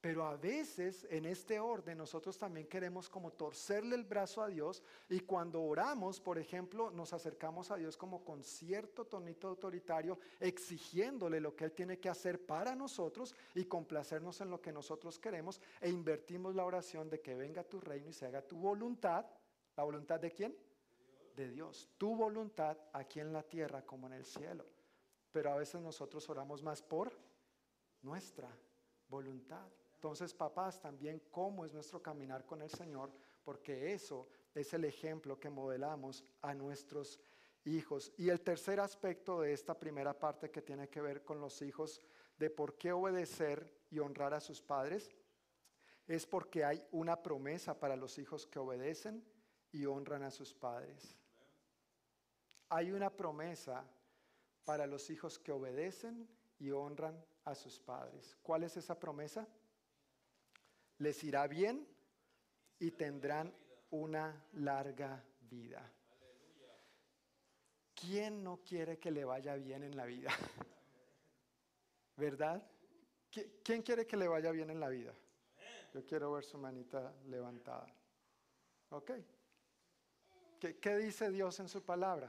[0.00, 4.82] Pero a veces en este orden nosotros también queremos como torcerle el brazo a Dios
[5.10, 11.38] y cuando oramos, por ejemplo, nos acercamos a Dios como con cierto tonito autoritario, exigiéndole
[11.38, 15.60] lo que Él tiene que hacer para nosotros y complacernos en lo que nosotros queremos
[15.82, 19.26] e invertimos la oración de que venga tu reino y se haga tu voluntad.
[19.76, 20.56] ¿La voluntad de quién?
[21.36, 21.90] De Dios.
[21.98, 24.64] Tu voluntad aquí en la tierra como en el cielo.
[25.30, 27.12] Pero a veces nosotros oramos más por
[28.00, 28.48] nuestra
[29.10, 29.68] voluntad.
[30.00, 33.12] Entonces, papás, también cómo es nuestro caminar con el Señor,
[33.44, 37.20] porque eso es el ejemplo que modelamos a nuestros
[37.66, 38.10] hijos.
[38.16, 42.00] Y el tercer aspecto de esta primera parte que tiene que ver con los hijos,
[42.38, 45.14] de por qué obedecer y honrar a sus padres,
[46.06, 49.22] es porque hay una promesa para los hijos que obedecen
[49.70, 51.14] y honran a sus padres.
[52.70, 53.84] Hay una promesa
[54.64, 56.26] para los hijos que obedecen
[56.58, 58.38] y honran a sus padres.
[58.42, 59.46] ¿Cuál es esa promesa?
[61.00, 61.86] Les irá bien
[62.78, 63.54] y tendrán
[63.90, 65.82] una larga vida.
[67.94, 70.30] ¿Quién no quiere que le vaya bien en la vida?
[72.16, 72.62] ¿Verdad?
[73.62, 75.14] ¿Quién quiere que le vaya bien en la vida?
[75.92, 77.86] Yo quiero ver su manita levantada.
[78.90, 79.10] ¿Ok?
[80.58, 82.28] ¿Qué, ¿Qué, dice Dios en su palabra?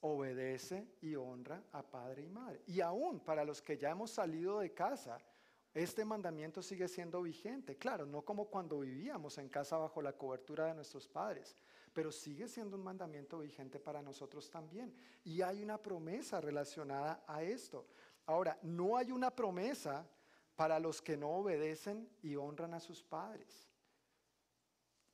[0.00, 2.62] Obedece y honra a padre y madre.
[2.66, 5.18] Y aún para los que ya hemos salido de casa,
[5.74, 10.66] este mandamiento sigue siendo vigente, claro, no como cuando vivíamos en casa bajo la cobertura
[10.66, 11.56] de nuestros padres,
[11.92, 14.94] pero sigue siendo un mandamiento vigente para nosotros también.
[15.24, 17.86] Y hay una promesa relacionada a esto.
[18.26, 20.08] Ahora, no hay una promesa
[20.54, 23.68] para los que no obedecen y honran a sus padres.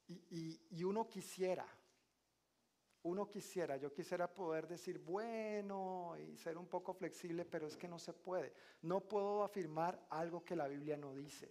[0.09, 1.67] Y, uno quisiera,
[3.03, 7.89] uno quisiera, yo quisiera poder decir, bueno, y ser un poco flexible, pero es que
[7.89, 8.53] no se puede.
[8.83, 11.51] No puedo afirmar algo que la Biblia no dice.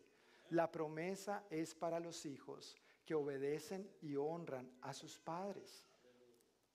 [0.50, 2.76] La promesa es para los hijos
[3.06, 5.86] que obedecen y honran a sus padres,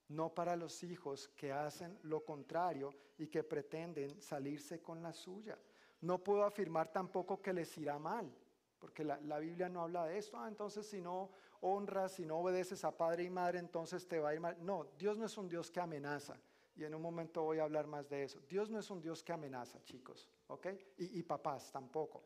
[0.08, 5.58] no para los hijos que hacen lo contrario y que pretenden salirse con la suya.
[6.00, 8.32] No puedo afirmar tampoco que les irá mal,
[8.78, 10.38] porque la, Biblia no habla de esto.
[10.38, 11.30] Ah, entonces si no
[11.64, 14.56] honras, si no obedeces a padre y madre, entonces te va a ir mal.
[14.60, 16.36] No, Dios no es un Dios que amenaza.
[16.76, 18.40] Y en un momento voy a hablar más de eso.
[18.48, 20.66] Dios no es un Dios que amenaza, chicos, ¿ok?
[20.98, 22.22] Y, y papás tampoco.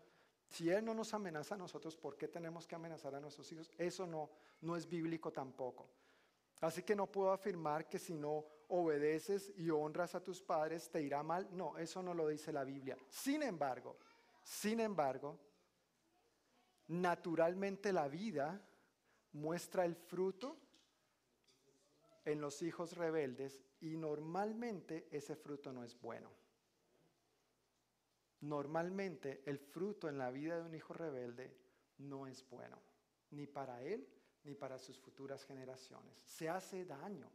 [0.49, 3.71] Si Él no nos amenaza a nosotros, ¿por qué tenemos que amenazar a nuestros hijos?
[3.77, 4.31] Eso no,
[4.63, 5.89] no es bíblico tampoco.
[6.61, 11.03] Así que no puedo afirmar que si no obedeces y honras a tus padres te
[11.03, 11.49] irá mal.
[11.53, 12.97] No, eso no lo dice la Biblia.
[13.09, 13.97] Sin embargo,
[14.43, 15.39] sin embargo,
[16.89, 18.61] naturalmente la vida
[19.39, 20.57] muestra el fruto
[22.25, 26.31] en los hijos rebeldes y normalmente ese fruto no es bueno.
[28.41, 31.57] Normalmente el fruto en la vida de un hijo rebelde
[31.99, 32.79] no es bueno,
[33.31, 34.07] ni para él
[34.45, 36.17] ni para sus futuras generaciones.
[36.25, 37.31] Se hace daño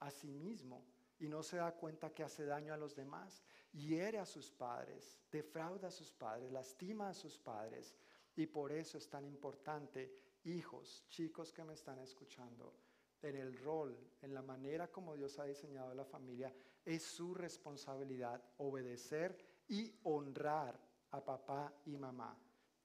[0.00, 0.84] a sí mismo
[1.18, 3.42] y no se da cuenta que hace daño a los demás.
[3.72, 7.94] Hiere a sus padres, defrauda a sus padres, lastima a sus padres.
[8.36, 12.74] Y por eso es tan importante hijos, chicos que me están escuchando,
[13.22, 18.42] en el rol, en la manera como Dios ha diseñado la familia, es su responsabilidad
[18.58, 19.36] obedecer
[19.68, 20.78] y honrar
[21.10, 22.36] a papá y mamá.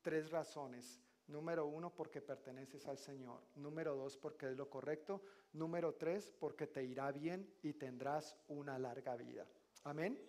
[0.01, 1.01] Tres razones.
[1.28, 3.41] Número uno, porque perteneces al Señor.
[3.55, 5.22] Número dos, porque es lo correcto.
[5.53, 9.47] Número tres, porque te irá bien y tendrás una larga vida.
[9.84, 10.20] Amén.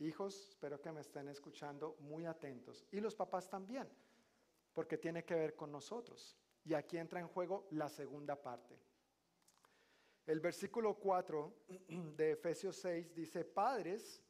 [0.00, 2.84] Hijos, espero que me estén escuchando muy atentos.
[2.92, 3.88] Y los papás también
[4.72, 6.36] porque tiene que ver con nosotros.
[6.64, 8.78] Y aquí entra en juego la segunda parte.
[10.26, 11.54] El versículo 4
[12.16, 14.22] de Efesios 6 dice, padres,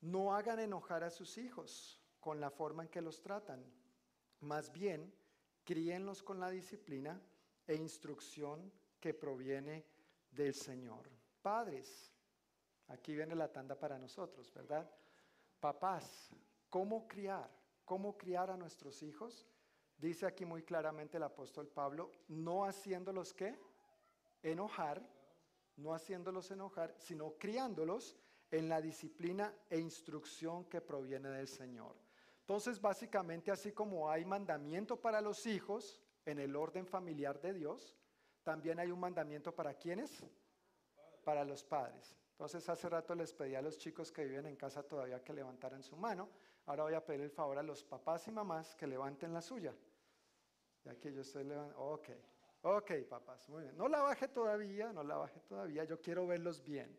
[0.00, 3.64] no hagan enojar a sus hijos con la forma en que los tratan.
[4.40, 5.12] Más bien,
[5.64, 7.20] críenlos con la disciplina
[7.66, 9.84] e instrucción que proviene
[10.30, 11.10] del Señor.
[11.42, 12.12] Padres,
[12.88, 14.88] aquí viene la tanda para nosotros, ¿verdad?
[15.64, 16.28] papás,
[16.68, 17.50] ¿cómo criar?
[17.84, 19.46] ¿Cómo criar a nuestros hijos?
[19.96, 23.58] Dice aquí muy claramente el apóstol Pablo, no haciéndolos qué?
[24.42, 25.02] Enojar,
[25.76, 28.16] no haciéndolos enojar, sino criándolos
[28.50, 31.96] en la disciplina e instrucción que proviene del Señor.
[32.40, 37.96] Entonces, básicamente, así como hay mandamiento para los hijos en el orden familiar de Dios,
[38.42, 40.22] también hay un mandamiento para quienes?
[41.24, 42.14] Para los padres.
[42.32, 45.82] Entonces, hace rato les pedí a los chicos que viven en casa todavía que levantaran
[45.82, 46.28] su mano.
[46.66, 49.74] Ahora voy a pedir el favor a los papás y mamás que levanten la suya.
[50.84, 51.84] Ya que yo estoy levantando.
[51.84, 52.08] Ok,
[52.62, 53.76] ok, papás, muy bien.
[53.76, 55.84] No la baje todavía, no la baje todavía.
[55.84, 56.98] Yo quiero verlos bien.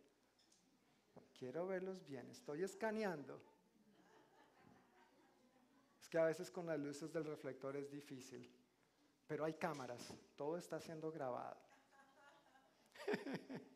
[1.38, 2.30] Quiero verlos bien.
[2.30, 3.42] Estoy escaneando.
[6.00, 8.48] Es que a veces con las luces del reflector es difícil.
[9.28, 10.14] Pero hay cámaras.
[10.36, 11.58] Todo está siendo grabado.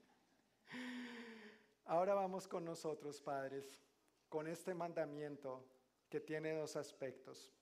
[1.85, 3.81] Ahora vamos con nosotros, padres,
[4.29, 5.65] con este mandamiento
[6.09, 7.53] que tiene dos aspectos.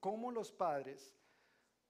[0.00, 1.14] ¿Cómo los padres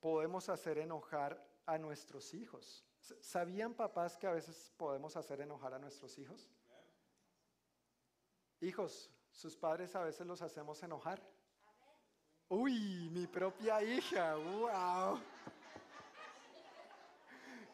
[0.01, 2.85] podemos hacer enojar a nuestros hijos?
[3.21, 6.51] ¿Sabían papás que a veces podemos hacer enojar a nuestros hijos?
[8.61, 11.23] Hijos, sus padres a veces los hacemos enojar.
[12.49, 15.21] Uy, mi propia hija, wow.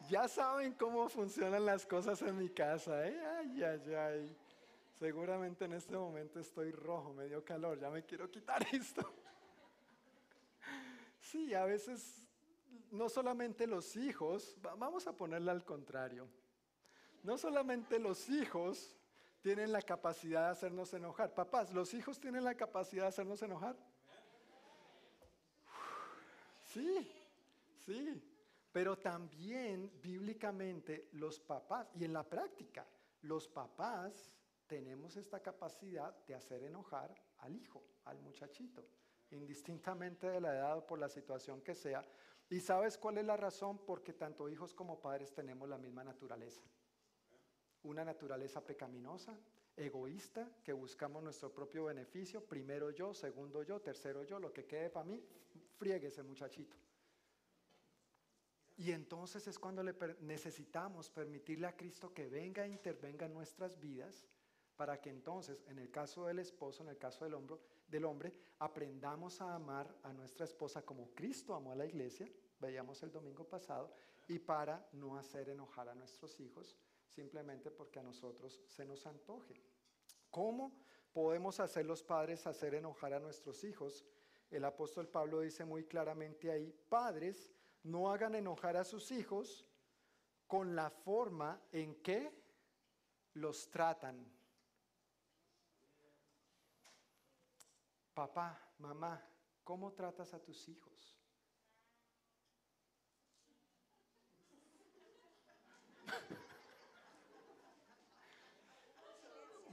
[0.09, 3.19] Ya saben cómo funcionan las cosas en mi casa, ¿eh?
[3.37, 4.37] Ay, ay, ay.
[4.99, 9.13] Seguramente en este momento estoy rojo, me dio calor, ya me quiero quitar esto.
[11.21, 12.21] Sí, a veces
[12.91, 16.27] no solamente los hijos, vamos a ponerle al contrario,
[17.23, 18.97] no solamente los hijos
[19.41, 21.33] tienen la capacidad de hacernos enojar.
[21.33, 23.77] Papás, ¿los hijos tienen la capacidad de hacernos enojar?
[26.73, 27.09] Sí,
[27.85, 28.21] sí.
[28.73, 32.85] Pero también bíblicamente los papás, y en la práctica,
[33.21, 34.33] los papás
[34.69, 38.85] tenemos esta capacidad de hacer enojar al hijo, al muchachito,
[39.31, 42.05] indistintamente de la edad o por la situación que sea.
[42.49, 43.79] ¿Y sabes cuál es la razón?
[43.83, 46.61] Porque tanto hijos como padres tenemos la misma naturaleza.
[47.81, 49.35] Una naturaleza pecaminosa,
[49.75, 54.91] egoísta, que buscamos nuestro propio beneficio, primero yo, segundo yo, tercero yo, lo que quede
[54.91, 55.23] para mí,
[55.77, 56.77] friegue ese muchachito.
[58.77, 59.83] Y entonces es cuando
[60.21, 64.27] necesitamos permitirle a Cristo que venga e intervenga en nuestras vidas
[64.79, 67.57] para que entonces, en el caso del esposo, en el caso del, hombre,
[67.89, 73.03] del hombre, aprendamos a amar a nuestra esposa como Cristo amó a la iglesia, veíamos
[73.03, 73.91] el domingo pasado,
[74.29, 76.77] y para no hacer enojar a nuestros hijos,
[77.09, 79.61] simplemente porque a nosotros se nos antoje.
[80.29, 80.71] ¿Cómo
[81.11, 84.05] podemos hacer los padres hacer enojar a nuestros hijos?
[84.49, 87.51] El apóstol Pablo dice muy claramente ahí, padres,
[87.83, 89.67] no hagan enojar a sus hijos
[90.47, 92.31] con la forma en que
[93.33, 94.38] los tratan.
[98.19, 99.25] Papá, mamá,
[99.63, 101.17] ¿cómo tratas a tus hijos?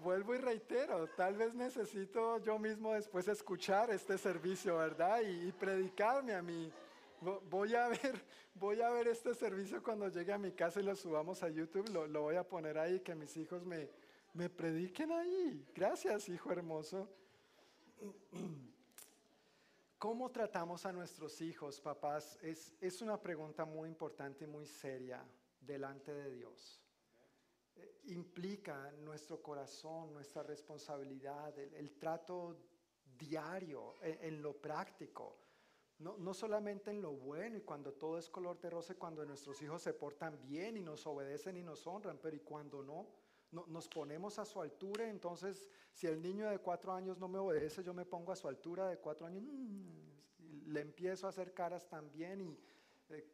[0.00, 5.22] Vuelvo y reitero, tal vez necesito yo mismo después escuchar este servicio, ¿verdad?
[5.22, 6.72] Y, predicarme a mí.
[7.50, 8.24] Voy a ver,
[8.54, 11.88] voy a ver este servicio cuando llegue a mi casa y lo subamos a YouTube.
[11.88, 13.90] Lo, lo voy a poner ahí, que mis hijos me,
[14.34, 15.66] me prediquen ahí.
[15.74, 17.08] Gracias, hijo hermoso.
[19.98, 22.38] ¿Cómo tratamos a nuestros hijos, papás?
[22.42, 25.24] Es, es una pregunta muy importante y muy seria
[25.60, 26.80] delante de Dios.
[27.76, 32.56] Eh, implica nuestro corazón, nuestra responsabilidad, el, trato
[33.18, 35.38] diario, en, en lo práctico.
[35.98, 39.62] No, no, solamente en lo bueno y cuando todo es color de rosa, cuando nuestros
[39.62, 43.06] hijos se portan bien y nos obedecen y nos honran, pero y cuando no,
[43.50, 47.38] no, nos ponemos a su altura, entonces si el niño de cuatro años no me
[47.38, 51.54] obedece, yo me pongo a su altura de cuatro años, mm, le empiezo a hacer
[51.54, 52.58] caras también y
[53.08, 53.24] eh,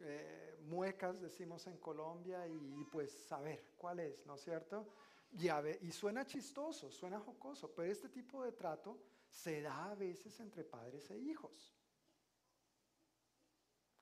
[0.00, 4.88] eh, muecas, decimos en Colombia, y, pues saber cuál es, ¿no es cierto?
[5.32, 10.64] Y suena chistoso, suena jocoso, pero este tipo de trato se da a veces entre
[10.64, 11.74] padres e hijos.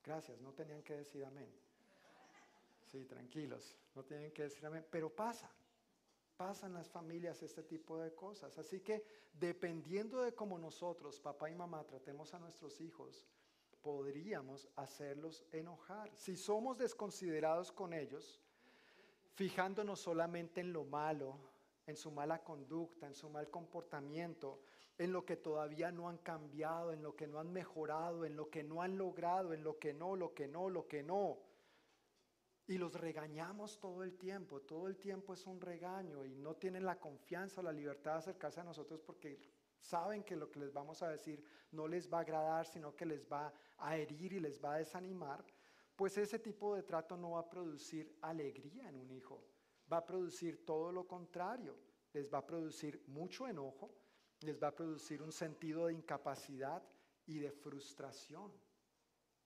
[0.04, 1.50] Gracias, no tenían que decir amén.
[2.92, 5.50] Sí, tranquilos, no tienen que decir amén, pero pasa.
[6.36, 8.58] Pasan las familias este tipo de cosas.
[8.58, 13.26] Así que dependiendo de cómo nosotros, papá y mamá, tratemos a nuestros hijos,
[13.80, 16.10] podríamos hacerlos enojar.
[16.14, 18.42] Si somos desconsiderados con ellos,
[19.36, 21.38] fijándonos solamente en lo malo,
[21.86, 24.60] en su mala conducta, en su mal comportamiento,
[24.98, 28.50] en lo que todavía no han cambiado, en lo que no han mejorado, en lo
[28.50, 31.38] que no han logrado, en lo que no, lo que no, lo que no.
[32.66, 36.84] Y los regañamos todo el tiempo, todo el tiempo es un regaño y no tienen
[36.84, 39.38] la confianza o la libertad de acercarse a nosotros porque
[39.80, 41.42] saben que lo que les vamos a decir
[41.72, 44.78] no les va a agradar, sino que les va a herir y les va a
[44.78, 45.44] desanimar,
[45.96, 49.44] pues ese tipo de trato no va a producir alegría en un hijo,
[49.92, 51.76] va a producir todo lo contrario,
[52.12, 53.92] les va a producir mucho enojo,
[54.40, 56.82] les va a producir un sentido de incapacidad
[57.26, 58.52] y de frustración.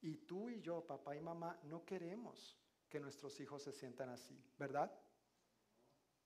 [0.02, 2.56] Y tú y yo, papá y mamá, no queremos
[2.96, 4.90] que nuestros hijos se sientan así, ¿verdad?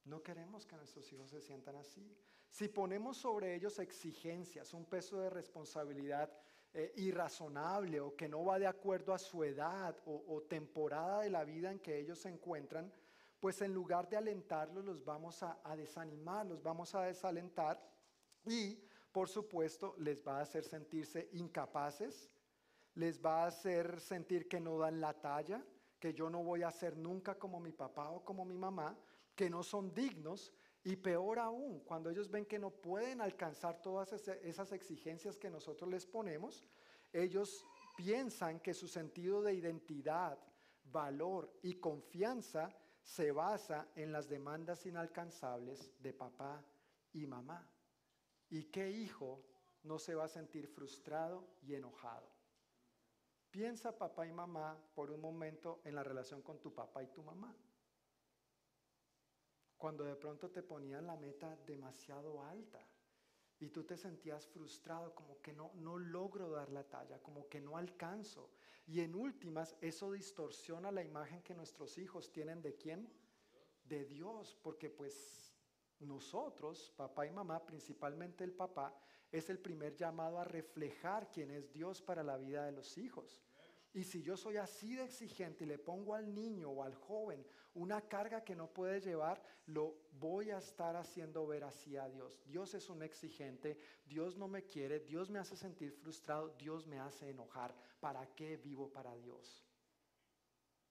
[0.04, 2.16] No queremos que nuestros hijos se sientan así.
[2.48, 6.32] Si ponemos sobre ellos exigencias, un peso de responsabilidad
[6.72, 11.42] eh, irrazonable o que no va de acuerdo a su edad o, temporada de la
[11.42, 12.92] vida en que ellos se encuentran,
[13.40, 17.84] pues en lugar de alentarlos los vamos a, a desanimar, los vamos a desalentar
[18.44, 18.78] y
[19.10, 22.30] por supuesto les va a hacer sentirse incapaces,
[22.94, 25.66] les va a hacer sentir que no dan la talla,
[26.00, 28.98] que yo no voy a ser nunca como mi papá o como mi mamá,
[29.36, 34.12] que no son dignos y peor aún, cuando ellos ven que no pueden alcanzar todas
[34.12, 36.64] esas exigencias que nosotros les ponemos,
[37.12, 40.38] ellos piensan que su sentido de identidad,
[40.84, 46.64] valor y confianza se basa en las demandas inalcanzables de papá
[47.12, 47.70] y mamá.
[48.48, 49.44] ¿Y qué hijo
[49.82, 52.39] no se va a sentir frustrado y enojado?
[53.50, 57.22] Piensa papá y mamá por un momento en la relación con tu papá y tu
[57.22, 57.54] mamá.
[59.76, 62.86] Cuando de pronto te ponían la meta demasiado alta
[63.58, 67.60] y tú te sentías frustrado, como que no, no logro dar la talla, como que
[67.60, 68.50] no alcanzo.
[68.86, 73.12] Y en últimas, eso distorsiona la imagen que nuestros hijos tienen de quién?
[73.84, 75.54] De Dios, porque pues
[75.98, 78.94] nosotros, papá y mamá, principalmente el papá,
[79.32, 83.40] es el primer llamado a reflejar quién es Dios para la vida de los hijos.
[83.92, 87.44] Y si yo soy así de exigente y le pongo al niño o al joven
[87.74, 92.40] una carga que no puede llevar, lo voy a estar haciendo ver así a Dios.
[92.46, 97.00] Dios es un exigente, Dios no me quiere, Dios me hace sentir frustrado, Dios me
[97.00, 97.74] hace enojar.
[97.98, 99.64] ¿Para qué vivo para Dios?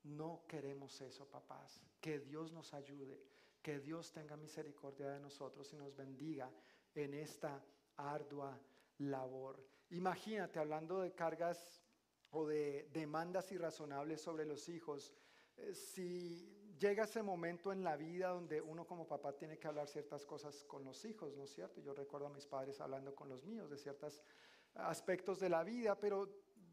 [0.02, 1.82] No queremos eso, papás.
[2.00, 3.22] Que Dios nos ayude,
[3.62, 6.50] que Dios tenga misericordia de nosotros y nos bendiga
[6.94, 7.62] en esta
[8.08, 8.58] ardua
[8.98, 9.62] labor.
[9.90, 11.82] Imagínate, hablando de cargas
[12.30, 15.12] o de demandas irrazonables sobre los hijos,
[15.56, 19.88] eh, si llega ese momento en la vida donde uno como papá tiene que hablar
[19.88, 21.80] ciertas cosas con los hijos, ¿no es cierto?
[21.80, 24.22] Yo recuerdo a mis padres hablando con los míos de ciertos
[24.74, 26.28] aspectos de la vida, pero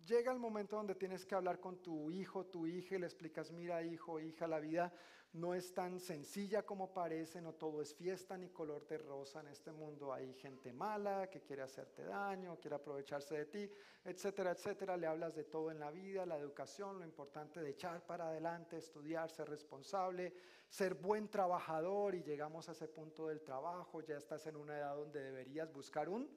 [0.05, 3.51] llega el momento donde tienes que hablar con tu hijo, tu hija y le explicas,
[3.51, 4.93] mira hijo, hija, la vida
[5.33, 9.47] no es tan sencilla como parece, no todo es fiesta ni color de rosa en
[9.47, 10.13] este mundo.
[10.13, 13.71] Hay gente mala que quiere hacerte daño, quiere aprovecharse de ti,
[14.03, 14.97] etcétera, etcétera.
[14.97, 18.77] Le hablas de todo en la vida, la educación, lo importante de echar para adelante,
[18.77, 20.33] estudiar, ser responsable,
[20.69, 24.95] ser buen trabajador y llegamos a ese punto del trabajo, ya estás en una edad
[24.95, 26.29] donde deberías buscar un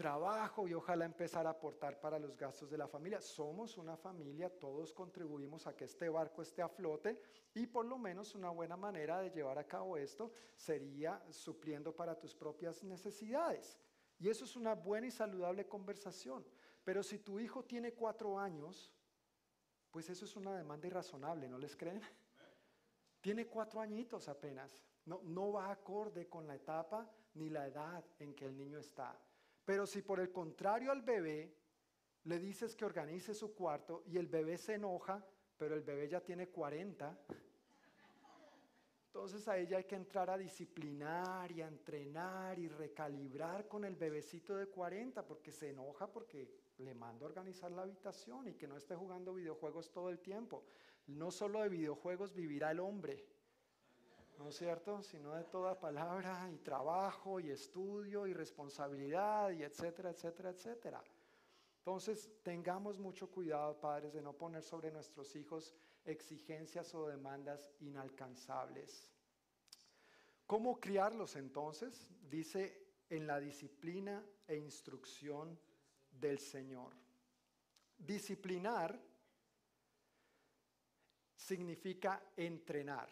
[0.00, 3.20] trabajo y ojalá empezar a aportar para los gastos de la familia.
[3.20, 7.20] Somos una familia, todos contribuimos a que este barco esté a flote
[7.52, 12.18] y por lo menos una buena manera de llevar a cabo esto sería supliendo para
[12.18, 13.78] tus propias necesidades.
[14.18, 16.46] Y eso es una buena y saludable conversación.
[16.82, 18.90] Pero si tu hijo tiene cuatro años,
[19.90, 22.00] pues eso es una demanda irrazonable, ¿no les creen?
[23.20, 24.80] Tiene cuatro añitos apenas.
[25.04, 29.14] No, no va acorde con la etapa ni la edad en que el niño está.
[29.70, 31.54] Pero si por el contrario al bebé
[32.24, 35.24] le dices que organice su cuarto y el bebé se enoja,
[35.56, 37.16] pero el bebé ya tiene 40,
[39.06, 43.94] entonces a ella hay que entrar a disciplinar y a entrenar y recalibrar con el
[43.94, 48.66] bebecito de 40 porque se enoja porque le mando a organizar la habitación y que
[48.66, 50.64] no esté jugando videojuegos todo el tiempo.
[51.06, 53.24] No solo de videojuegos vivirá el hombre,
[54.40, 55.02] ¿no es cierto?
[55.02, 61.04] Sino de toda palabra y trabajo y estudio y responsabilidad y etcétera, etcétera, etcétera.
[61.76, 65.74] Entonces, tengamos mucho cuidado, padres, de no poner sobre nuestros hijos
[66.06, 69.10] exigencias o demandas inalcanzables.
[70.46, 72.08] ¿Cómo criarlos entonces?
[72.22, 75.58] Dice en la disciplina e instrucción
[76.10, 76.94] del Señor.
[77.98, 78.98] Disciplinar
[81.36, 83.10] significa entrenar.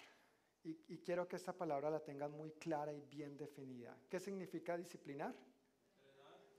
[0.68, 3.96] Y, quiero que esta palabra la tengan muy clara y bien definida.
[4.06, 5.34] ¿Qué significa disciplinar?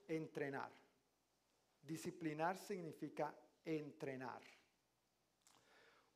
[0.08, 0.72] Entrenar.
[1.80, 4.42] Disciplinar significa entrenar.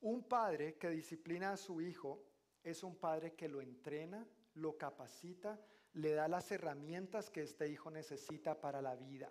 [0.01, 2.23] Un padre que disciplina a su hijo
[2.63, 4.25] es un padre que lo entrena,
[4.55, 5.63] lo capacita,
[5.93, 9.29] le da las herramientas que este hijo necesita para la vida.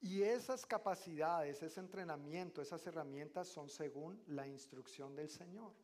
[0.00, 5.74] Y esas capacidades, ese entrenamiento, esas herramientas son según la instrucción del Señor.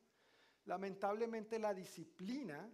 [0.67, 2.71] Lamentablemente la disciplina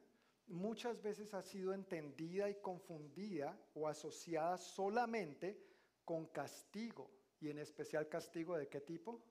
[0.48, 5.58] muchas veces ha sido entendida y confundida o asociada solamente
[6.04, 7.10] con castigo,
[7.40, 9.22] y en especial castigo de qué tipo?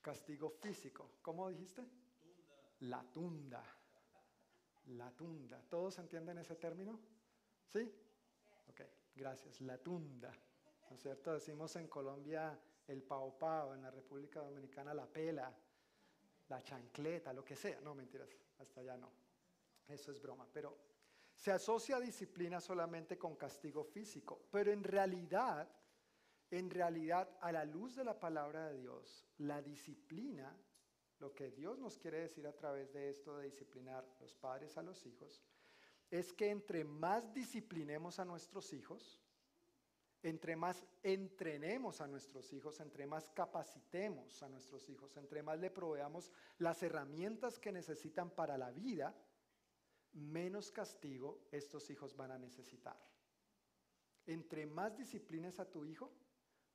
[0.00, 1.10] Castigo físico.
[1.20, 1.84] ¿Cómo dijiste?
[2.80, 3.62] La tunda.
[4.86, 5.60] La tunda.
[5.68, 6.98] ¿Todos entienden ese término?
[7.66, 7.92] ¿Sí?
[8.68, 8.80] Ok,
[9.18, 9.60] gracias.
[9.60, 10.32] La tunda.
[10.88, 11.34] ¿No es cierto?
[11.34, 15.54] Decimos en Colombia el pao en la República Dominicana la pela,
[16.48, 17.80] la chancleta, lo que sea.
[17.82, 19.12] No, mentiras, hasta allá no.
[19.86, 20.46] Eso es broma.
[20.50, 20.78] Pero
[21.34, 24.46] se asocia disciplina solamente con castigo físico.
[24.50, 25.68] Pero en realidad,
[26.50, 30.56] en realidad, a la luz de la palabra de Dios, la disciplina,
[31.18, 34.82] lo que Dios nos quiere decir a través de esto de disciplinar los padres a
[34.82, 35.42] los hijos,
[36.10, 39.20] es que entre más disciplinemos a nuestros hijos,
[40.22, 45.70] entre más entrenemos a nuestros hijos, entre más capacitemos a nuestros hijos, entre más le
[45.70, 49.14] proveamos las herramientas que necesitan para la vida,
[50.12, 52.98] menos castigo estos hijos van a necesitar.
[54.26, 56.10] Entre más disciplines a tu hijo,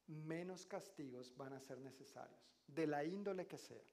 [0.08, 3.84] menos castigos van a ser necesarios, de la índole que sea,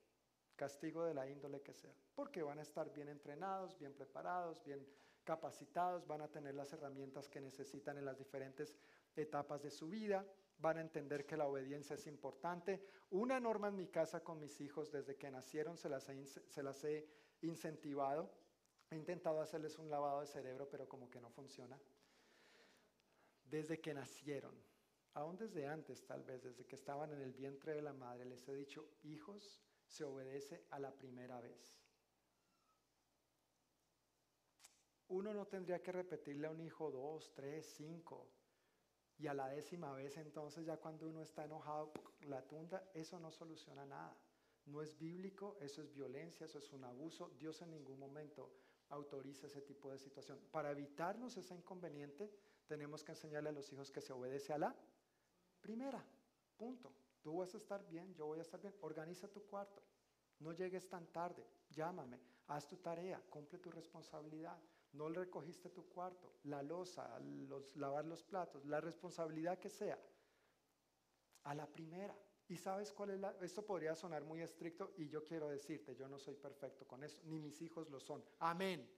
[0.55, 4.87] castigo de la índole que sea, porque van a estar bien entrenados, bien preparados, bien
[5.31, 8.75] capacitados, van a tener las herramientas que necesitan en las diferentes
[9.15, 10.27] etapas de su vida,
[10.59, 12.85] van a entender que la obediencia es importante.
[13.11, 16.63] Una norma en mi casa con mis hijos desde que nacieron se las he, se
[16.65, 17.07] las he
[17.43, 18.29] incentivado.
[18.91, 21.79] He intentado hacerles un lavado de cerebro, pero como que no funciona.
[23.45, 24.57] Desde que nacieron,
[25.15, 28.49] aún desde antes tal vez, desde que estaban en el vientre de la madre, les
[28.49, 31.80] he dicho, hijos, se obedece a la primera vez.
[35.11, 38.29] Uno no tendría que repetirle a un hijo dos, tres, cinco.
[39.19, 41.93] Y a la décima vez entonces ya cuando uno está enojado,
[42.29, 44.17] la tunda, eso no soluciona nada.
[44.67, 47.31] No es bíblico, eso es violencia, eso es un abuso.
[47.41, 48.53] Dios en ningún momento
[48.91, 50.39] autoriza ese tipo de situación.
[50.53, 52.33] Para evitarnos ese inconveniente,
[52.69, 54.77] tenemos que enseñarle a los hijos que se obedece a la
[55.61, 56.05] primera.
[56.57, 56.93] Punto.
[57.21, 58.77] Tú vas a estar bien, yo voy a estar bien.
[58.81, 59.83] Organiza tu cuarto.
[60.39, 61.45] No llegues tan tarde.
[61.69, 62.21] Llámame.
[62.47, 63.21] Haz tu tarea.
[63.29, 64.57] Cumple tu responsabilidad
[64.93, 67.19] no recogiste tu cuarto, la losa,
[67.77, 69.99] lavar los platos, la responsabilidad que sea,
[71.45, 72.17] a la primera.
[72.49, 73.35] ¿Y sabes cuál es la?
[73.43, 77.21] Esto podría sonar muy estricto y yo quiero decirte, yo no soy perfecto con eso,
[77.25, 78.25] ni mis hijos lo son.
[78.41, 78.89] Amén.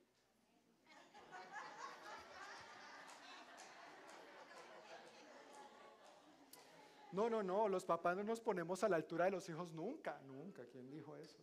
[7.12, 10.18] No, no, no, los papás no nos ponemos a la altura de los hijos nunca,
[10.24, 10.64] nunca.
[10.64, 11.42] ¿Quién dijo eso?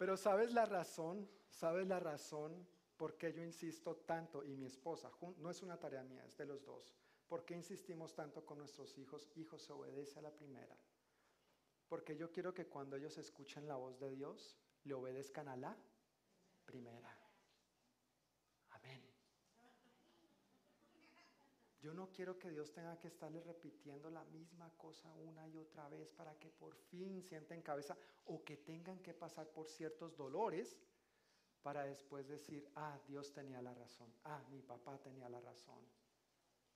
[0.00, 1.28] Pero ¿sabes la razón?
[1.50, 5.10] ¿Sabes la razón por qué yo insisto tanto y mi esposa?
[5.36, 6.96] No es una tarea mía, es de los dos.
[7.28, 9.28] ¿Por qué insistimos tanto con nuestros hijos?
[9.34, 10.74] Hijos, se obedece a la primera.
[11.86, 15.76] Porque yo quiero que cuando ellos escuchen la voz de Dios, le obedezcan a la
[16.64, 17.14] primera.
[18.70, 19.02] Amén.
[21.82, 25.88] Yo no quiero que Dios tenga que estarle repitiendo la misma cosa una y otra
[25.88, 30.76] vez para que por fin sienten cabeza o que tengan que pasar por ciertos dolores
[31.62, 35.82] para después decir, ah, Dios tenía la razón, ah, mi papá tenía la razón.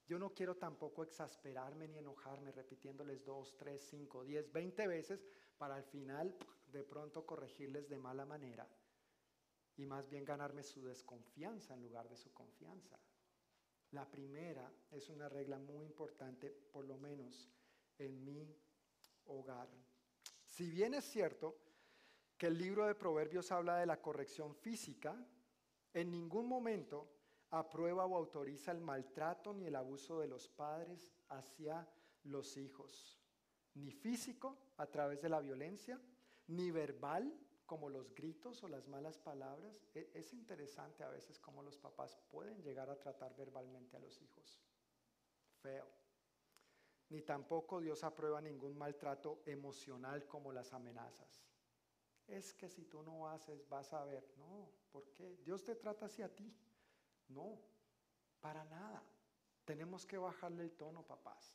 [0.06, 5.26] Yo no quiero tampoco exasperarme ni enojarme repitiéndoles dos, tres, cinco, diez, veinte veces
[5.56, 6.34] para al final
[6.66, 8.68] de pronto corregirles de mala manera
[9.76, 12.98] y más bien ganarme su desconfianza en lugar de su confianza.
[13.94, 17.48] La primera es una regla muy importante, por lo menos
[17.96, 18.52] en mi
[19.26, 19.68] hogar.
[20.44, 21.56] Si bien es cierto
[22.36, 25.16] que el libro de Proverbios habla de la corrección física,
[25.92, 27.08] en ningún momento
[27.50, 31.88] aprueba o autoriza el maltrato ni el abuso de los padres hacia
[32.24, 33.22] los hijos,
[33.74, 36.00] ni físico a través de la violencia,
[36.48, 37.32] ni verbal
[37.66, 42.16] como los gritos o las malas palabras, e, es interesante a veces cómo los papás
[42.30, 44.60] pueden llegar a tratar verbalmente a los hijos.
[45.62, 45.86] Feo.
[47.08, 51.44] Ni tampoco Dios aprueba ningún maltrato emocional como las amenazas.
[52.26, 54.26] Es que si tú no haces, vas a ver.
[54.38, 55.36] No, ¿por qué?
[55.44, 56.54] Dios te trata así a ti.
[57.28, 57.60] No,
[58.40, 59.02] para nada.
[59.64, 61.54] Tenemos que bajarle el tono, papás.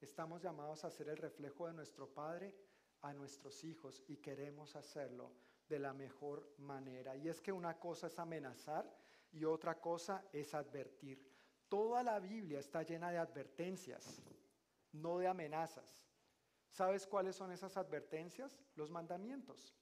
[0.00, 2.54] Estamos llamados a ser el reflejo de nuestro Padre
[3.02, 5.32] a nuestros hijos y queremos hacerlo
[5.68, 7.16] de la mejor manera.
[7.16, 8.90] Y es que una cosa es amenazar
[9.32, 11.26] y otra cosa es advertir.
[11.68, 14.22] Toda la Biblia está llena de advertencias,
[14.92, 16.02] no de amenazas.
[16.70, 18.58] ¿Sabes cuáles son esas advertencias?
[18.74, 19.74] Los mandamientos.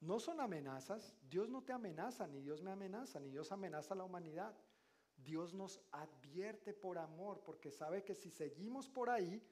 [0.00, 1.14] No son amenazas.
[1.28, 4.54] Dios no te amenaza, ni Dios me amenaza, ni Dios amenaza a la humanidad.
[5.16, 9.42] Dios nos advierte por amor, porque sabe que si seguimos por ahí,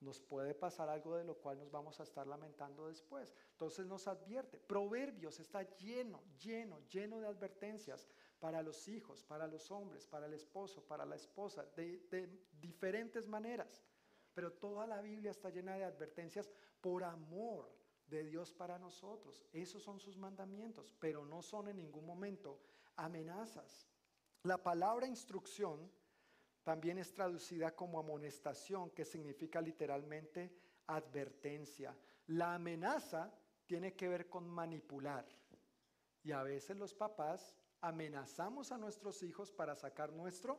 [0.00, 3.34] nos puede pasar algo de lo cual nos vamos a estar lamentando después.
[3.52, 4.58] Entonces nos advierte.
[4.58, 10.34] Proverbios está lleno, lleno, lleno de advertencias para los hijos, para los hombres, para el
[10.34, 12.28] esposo, para la esposa, de,
[12.60, 13.82] diferentes maneras.
[14.34, 17.72] Pero toda la Biblia está llena de advertencias por amor
[18.06, 19.44] de Dios para nosotros.
[19.52, 22.60] Esos son sus mandamientos, pero no son en ningún momento
[22.96, 23.88] amenazas.
[24.42, 25.90] La palabra instrucción
[26.66, 30.52] también es traducida como amonestación, que significa literalmente
[30.88, 31.96] advertencia.
[32.26, 33.32] La amenaza
[33.66, 35.24] tiene que ver con manipular.
[36.24, 40.58] Y a veces los papás amenazamos a nuestros hijos para sacar nuestro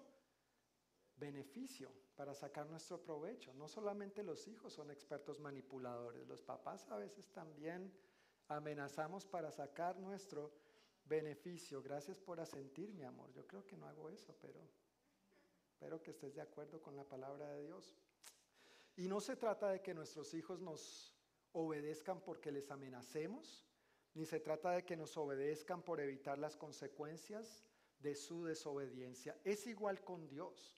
[1.18, 3.54] beneficio, para sacar nuestro provecho.
[3.54, 7.94] No solamente los hijos son expertos manipuladores, los papás a veces también
[8.48, 10.54] amenazamos para sacar nuestro
[11.04, 11.84] beneficio.
[11.84, 13.30] Gracias por asentir, mi amor.
[13.34, 14.87] Yo creo que no hago eso, pero
[15.78, 17.96] espero que estés de acuerdo con la palabra de Dios.
[18.96, 21.16] Y no se trata de que nuestros hijos nos
[21.52, 23.64] obedezcan porque les amenacemos,
[24.16, 27.64] ni se trata de que nos obedezcan por evitar las consecuencias
[28.00, 29.40] de su desobediencia.
[29.44, 30.76] Es igual con Dios.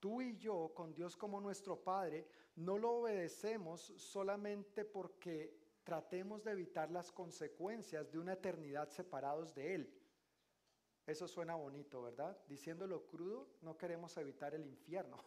[0.00, 2.26] Tú y yo, con Dios como nuestro Padre,
[2.56, 9.76] no lo obedecemos solamente porque tratemos de evitar las consecuencias de una eternidad separados de
[9.76, 10.01] Él.
[11.06, 12.36] Eso suena bonito, ¿verdad?
[12.46, 15.18] Diciéndolo crudo, no queremos evitar el infierno.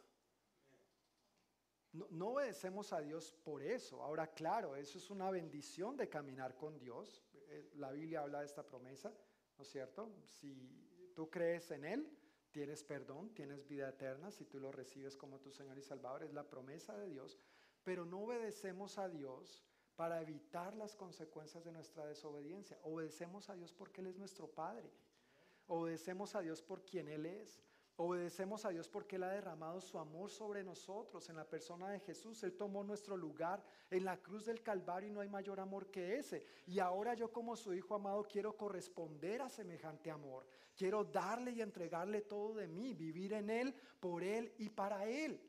[1.91, 4.03] No, no, obedecemos a Dios por eso.
[4.03, 7.23] Ahora, claro, eso es una bendición de caminar con Dios.
[7.49, 9.13] Eh, la Biblia habla de esta promesa,
[9.57, 10.11] ¿no es cierto?
[10.25, 12.17] Si tú crees en Él,
[12.51, 16.33] tienes perdón, tienes vida eterna, si tú lo recibes como tu Señor y Salvador, es
[16.33, 17.37] la promesa de Dios,
[17.83, 19.65] pero no obedecemos a Dios
[19.95, 22.77] para evitar las consecuencias de nuestra desobediencia.
[22.83, 24.91] Obedecemos a Dios porque Él es nuestro Padre.
[25.67, 27.61] Obedecemos a Dios por quien Él es.
[27.97, 32.01] Obedecemos a Dios porque Él ha derramado su amor sobre nosotros en la persona de
[32.01, 32.43] Jesús.
[32.43, 36.17] Él tomó nuestro lugar en la cruz del Calvario y no hay mayor amor que
[36.17, 36.45] ese.
[36.67, 40.45] Y ahora yo como su Hijo amado quiero corresponder a semejante amor.
[40.75, 45.39] Quiero darle y entregarle todo de mí, vivir en Él, por Él y para Él.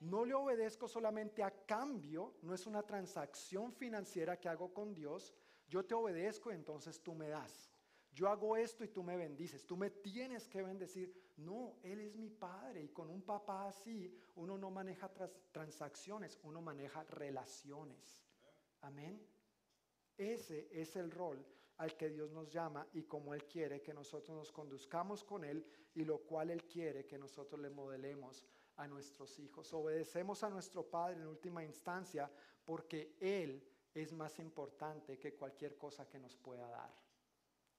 [0.00, 5.34] No le obedezco solamente a cambio, no es una transacción financiera que hago con Dios.
[5.66, 7.72] Yo te obedezco entonces tú me das.
[8.18, 9.64] Yo hago esto y tú me bendices.
[9.64, 11.14] Tú me tienes que bendecir.
[11.36, 15.08] No, Él es mi Padre y con un papá así uno no maneja
[15.52, 18.24] transacciones, uno maneja relaciones.
[18.80, 19.24] Amén.
[20.16, 21.46] Ese es el rol
[21.76, 25.64] al que Dios nos llama y como Él quiere que nosotros nos conduzcamos con Él
[25.94, 28.44] y lo cual Él quiere que nosotros le modelemos
[28.78, 29.72] a nuestros hijos.
[29.72, 32.28] Obedecemos a nuestro Padre en última instancia
[32.64, 33.62] porque Él
[33.94, 37.07] es más importante que cualquier cosa que nos pueda dar.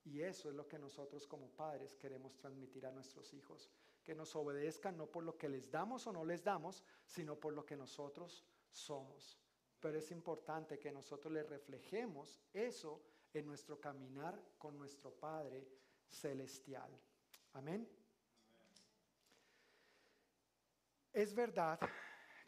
[0.06, 3.70] Y eso es lo que nosotros como padres queremos transmitir a nuestros hijos,
[4.04, 7.54] que nos obedezcan no por lo que les damos o no les damos, sino por
[7.54, 9.38] lo que nosotros somos.
[9.80, 13.02] Pero es importante que nosotros le reflejemos eso
[13.34, 15.68] en nuestro caminar con nuestro Padre
[16.08, 16.92] Celestial.
[17.54, 17.88] Amén.
[21.14, 21.80] Es verdad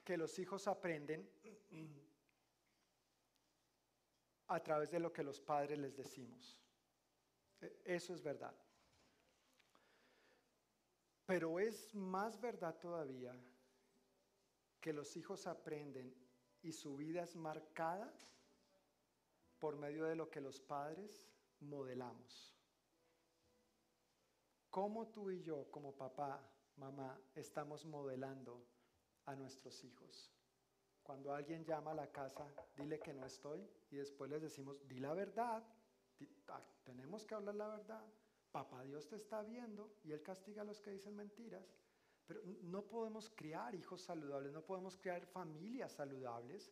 [0.03, 1.30] que los hijos aprenden
[4.48, 6.57] a través de lo que los padres les decimos.
[7.62, 8.56] E, eso es verdad.
[11.26, 13.34] Pero es más verdad todavía
[14.82, 16.14] que los hijos aprenden
[16.62, 18.12] y su vida es marcada
[19.60, 22.54] por medio de lo que los padres modelamos.
[24.70, 26.42] ¿Cómo tú y yo, como papá,
[26.78, 28.66] mamá, estamos modelando
[29.26, 30.32] a nuestros hijos?
[31.04, 35.00] Cuando alguien llama a la casa, dile que no estoy y después les decimos, di
[35.00, 35.64] la verdad,
[36.84, 38.06] tenemos que hablar la verdad.
[38.52, 41.73] Papá Dios te está viendo y Él castiga a los que dicen mentiras.
[42.26, 46.72] Pero no podemos criar hijos saludables, no podemos criar familias saludables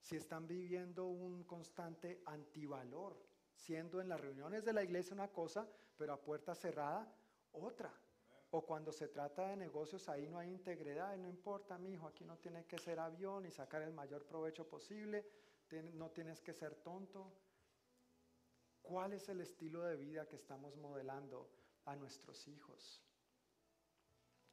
[0.00, 3.20] si están viviendo un constante antivalor,
[3.54, 7.12] siendo en las reuniones de la iglesia una cosa, pero a puerta cerrada
[7.52, 7.92] otra.
[8.50, 12.06] O cuando se trata de negocios, ahí no hay integridad, y no importa, mi hijo,
[12.06, 15.26] aquí no tiene que ser avión y sacar el mayor provecho posible,
[15.94, 17.32] no tienes que ser tonto.
[18.86, 21.50] ¿Cuál es el estilo de vida que estamos modelando
[21.86, 23.02] a nuestros hijos?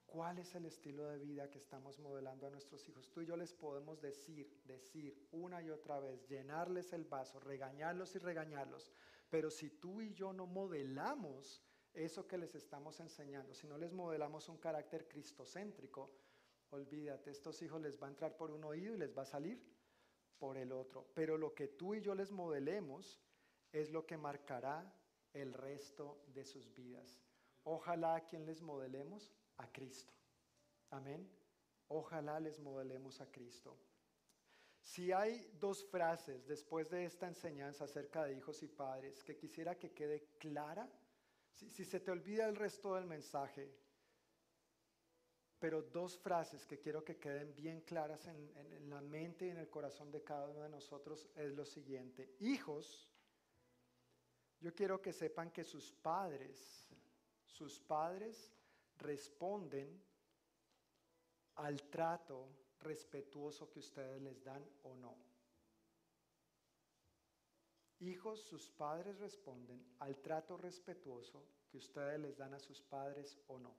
[0.08, 3.12] ¿Cuál es el estilo de vida que estamos modelando a nuestros hijos?
[3.12, 8.16] Tú y yo les podemos decir, decir una y otra vez, llenarles el vaso, regañarlos
[8.16, 8.92] y regañarlos.
[9.30, 13.94] Pero si tú y yo no modelamos eso que les estamos enseñando, si no les
[13.94, 16.12] modelamos un carácter cristocéntrico,
[16.72, 19.64] olvídate, estos hijos les va a entrar por un oído y les va a salir
[20.40, 21.12] por el otro.
[21.14, 23.22] Pero lo que tú y yo les modelemos
[23.74, 24.90] es lo que marcará
[25.34, 27.20] el resto de sus vidas.
[27.64, 30.14] Ojalá a quien les modelemos a Cristo.
[30.92, 31.30] Amén.
[31.88, 33.78] Ojalá les modelemos a Cristo.
[34.82, 39.78] Si hay dos frases después de esta enseñanza acerca de hijos y padres que quisiera
[39.78, 40.90] que quede clara,
[41.54, 43.72] si, se te olvida el resto del mensaje,
[45.60, 49.70] pero dos frases que quiero que queden bien claras en, la mente y en el
[49.70, 52.36] corazón de cada uno de nosotros es lo siguiente.
[52.40, 53.13] Hijos,
[54.64, 56.88] yo quiero que sepan que sus padres,
[57.46, 58.50] sus padres
[58.98, 60.02] responden
[61.56, 62.48] al trato
[62.80, 65.18] respetuoso que ustedes les dan o no.
[68.00, 73.60] Hijos, sus padres responden al trato respetuoso que ustedes les dan a sus padres o
[73.60, 73.76] no.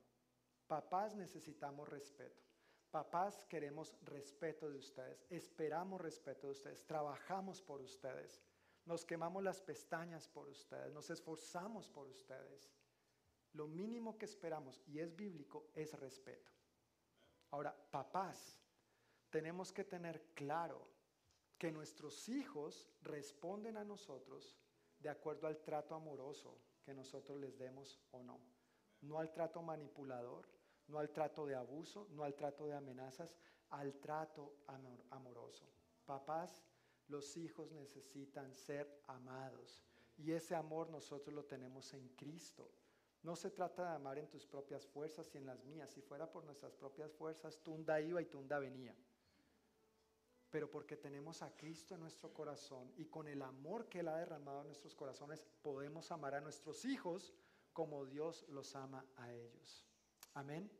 [0.66, 2.42] Papás necesitamos respeto.
[2.90, 8.40] Papás queremos respeto de ustedes, esperamos respeto de ustedes, trabajamos por ustedes,
[8.86, 12.70] nos quemamos las pestañas por ustedes, nos esforzamos por ustedes.
[13.52, 16.50] Lo mínimo que esperamos, y es bíblico, es respeto.
[17.50, 18.60] Ahora, papás,
[19.30, 20.88] tenemos que tener claro
[21.56, 24.56] que nuestros hijos responden a nosotros
[24.98, 28.40] de acuerdo al trato amoroso que nosotros les demos o no.
[29.02, 30.48] No al trato manipulador,
[30.88, 33.36] no al trato de abuso, no al trato de amenazas,
[33.70, 34.56] al trato
[35.10, 35.68] amoroso.
[36.04, 36.62] Papás,
[37.08, 39.84] los hijos necesitan ser amados
[40.16, 42.70] y ese amor nosotros lo tenemos en Cristo.
[43.22, 45.90] No se trata de amar en tus propias fuerzas y en las mías.
[45.90, 48.94] Si fuera por nuestras propias fuerzas, tunda iba y tunda venía
[50.54, 54.18] pero porque tenemos a Cristo en nuestro corazón y con el amor que Él ha
[54.18, 57.34] derramado en nuestros corazones, podemos amar a nuestros hijos
[57.72, 59.84] como Dios los ama a ellos.
[60.32, 60.70] Amén.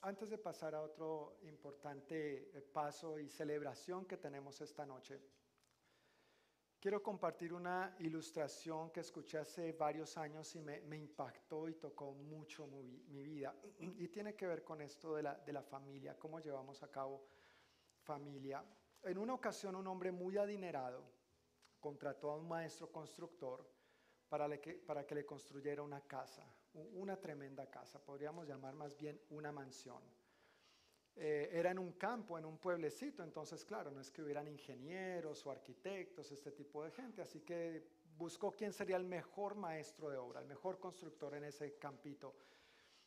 [0.00, 5.20] Antes de pasar a otro importante eh, paso y celebración que tenemos esta noche,
[6.80, 12.68] Quiero compartir una ilustración que escuché hace varios años y me, impactó y tocó mucho
[12.68, 13.52] mi, vida.
[13.80, 17.26] Y tiene que ver con esto de la, de la familia, cómo llevamos a cabo
[18.04, 18.64] familia.
[19.02, 21.02] En una ocasión un hombre muy adinerado
[21.80, 23.68] contrató a un maestro constructor
[24.28, 26.46] para, que, para que le construyera una casa,
[26.94, 30.02] una tremenda casa, podríamos llamar más bien una mansión.
[31.16, 35.44] Eh, era en un campo, en un pueblecito, entonces claro, no es que hubieran ingenieros
[35.46, 37.82] o arquitectos, este tipo de gente, así que
[38.16, 42.34] buscó quién sería el mejor maestro de obra, el mejor constructor en ese campito.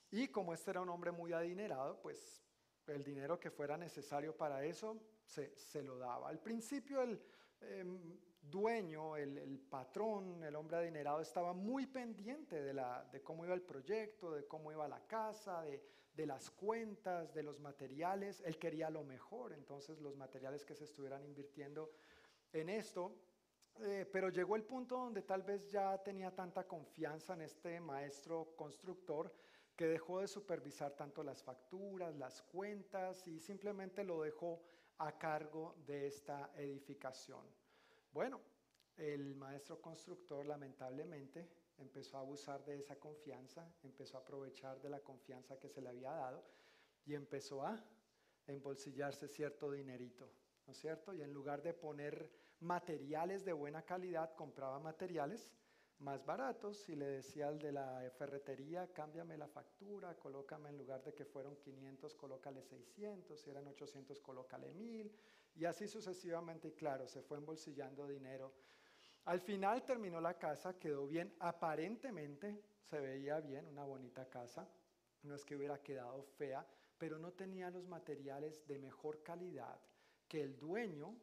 [0.10, 2.44] Y como este era un hombre muy adinerado, pues
[2.88, 6.28] el dinero que fuera necesario para eso se, se lo daba.
[6.28, 7.22] Al principio el
[7.62, 14.32] em, dueño, el, patrón, el hombre adinerado estaba muy pendiente de, cómo iba el proyecto,
[14.32, 15.82] de cómo iba la casa, de
[16.14, 18.42] de las cuentas, de los materiales.
[18.46, 21.92] Él quería lo mejor, entonces los materiales que se estuvieran invirtiendo
[22.54, 23.16] en esto.
[23.80, 28.54] Eh, pero llegó el punto donde tal vez ya tenía tanta confianza en este maestro
[28.58, 29.34] constructor
[29.76, 34.62] que dejó de supervisar tanto las facturas, las cuentas y simplemente lo dejó
[34.98, 37.61] a cargo de esta edificación.
[38.12, 38.42] Bueno,
[38.98, 41.48] el maestro constructor lamentablemente
[41.78, 45.90] empezó a abusar de esa confianza, empezó a aprovechar de la confianza que se le
[45.90, 46.44] había dado
[47.06, 47.82] y empezó a
[48.48, 50.30] embolsillarse cierto dinerito,
[50.68, 51.14] ¿no es cierto?
[51.14, 52.30] Y en lugar de poner
[52.60, 55.50] materiales de buena calidad, compraba materiales
[56.00, 61.04] más baratos y le decía al de la ferretería, cámbiame la factura, colócame en lugar
[61.04, 65.12] de que fueron 500, colócale 600, si eran 800, colócale 1000,
[65.56, 68.54] y así sucesivamente, claro, se fue embolsillando dinero
[69.26, 74.68] al final terminó la casa, quedó bien, aparentemente se veía bien, una bonita casa,
[75.24, 76.66] no es que hubiera quedado fea,
[76.98, 79.80] pero no tenía los materiales de mejor calidad
[80.28, 81.16] que el dueño,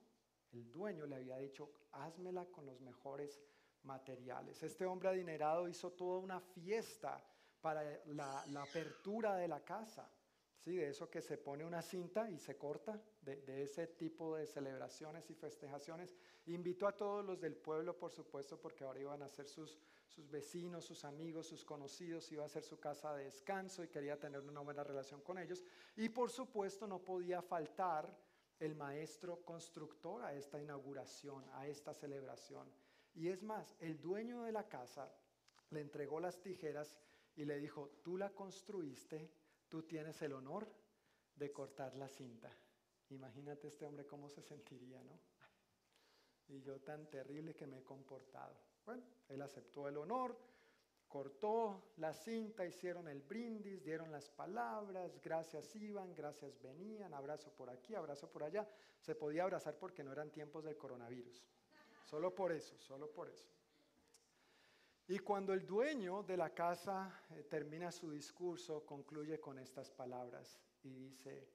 [0.53, 3.41] el dueño le había dicho, házmela con los mejores
[3.83, 4.63] materiales.
[4.63, 7.25] Este hombre adinerado hizo toda una fiesta
[7.61, 10.09] para la, apertura de la casa.
[10.59, 10.77] ¿Sí?
[10.77, 15.29] de eso que se pone una cinta y se corta, de, ese tipo de celebraciones
[15.31, 16.15] y festejaciones.
[16.47, 19.79] Invitó a todos los del pueblo, por supuesto, porque ahora iban a ser sus,
[20.09, 24.19] sus vecinos, sus amigos, sus conocidos, iba a ser su casa de descanso y quería
[24.19, 25.65] tener una buena relación con ellos.
[25.97, 28.17] Y por supuesto no podía faltar
[28.59, 32.69] el maestro constructor a esta inauguración, a esta celebración.
[33.15, 35.13] Y es más, el dueño de la casa
[35.71, 36.97] le entregó las tijeras
[37.37, 39.31] y le dijo, tú la construiste,
[39.69, 40.69] tú tienes el honor
[41.35, 42.51] de cortar la cinta.
[43.11, 45.19] Imagínate este hombre cómo se sentiría, ¿no?
[46.49, 48.57] Y yo tan terrible que me he comportado.
[48.85, 50.37] Bueno, él aceptó el honor,
[51.07, 57.71] cortó la cinta, hicieron el brindis, dieron las palabras, gracias iban, gracias venían, abrazo por
[57.71, 58.67] aquí, abrazo por allá.
[59.01, 61.45] Se podía abrazar porque no eran tiempos del coronavirus.
[62.05, 63.47] Solo por eso, solo por eso.
[65.11, 70.61] Y cuando el dueño de la casa eh, termina su discurso, concluye con estas palabras
[70.83, 71.49] y dice,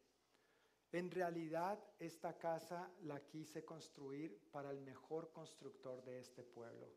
[0.91, 6.89] en realidad esta casa la quise construir para el mejor constructor de este pueblo.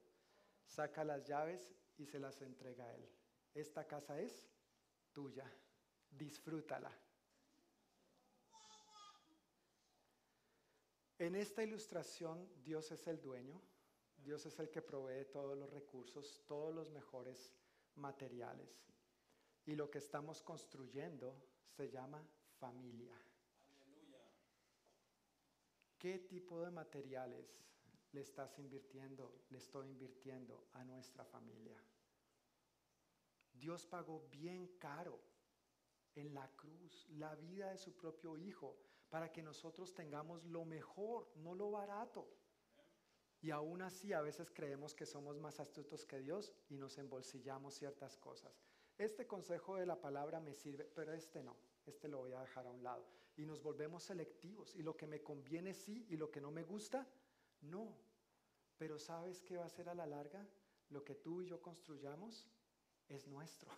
[0.64, 3.06] Saca las llaves y se las entrega a él.
[3.52, 4.48] Esta casa es
[5.12, 5.50] tuya,
[6.10, 6.90] disfrútala.
[11.18, 13.60] En esta ilustración Dios es el dueño,
[14.26, 17.54] Dios es el que provee todos los recursos, todos los mejores
[17.94, 18.84] materiales.
[19.64, 22.28] Y lo que estamos construyendo se llama
[22.58, 23.16] familia.
[25.96, 27.64] ¿Qué tipo de materiales
[28.10, 31.80] le estás invirtiendo, le estoy invirtiendo a nuestra familia?
[33.52, 35.20] Dios pagó bien caro
[36.16, 38.76] en la cruz la vida de su propio Hijo
[39.08, 42.28] para que nosotros tengamos lo mejor, no lo barato.
[43.42, 47.74] Y aún así a veces creemos que somos más astutos que Dios y nos embolsillamos
[47.74, 48.62] ciertas cosas.
[48.98, 52.66] Este consejo de la palabra me sirve, pero este no, este lo voy a dejar
[52.66, 53.06] a un lado.
[53.36, 56.62] Y nos volvemos selectivos y lo que me conviene sí y lo que no me
[56.62, 57.06] gusta,
[57.60, 57.94] no.
[58.78, 60.46] Pero ¿sabes qué va a ser a la larga?
[60.88, 62.46] Lo que tú y yo construyamos
[63.08, 63.70] es nuestro.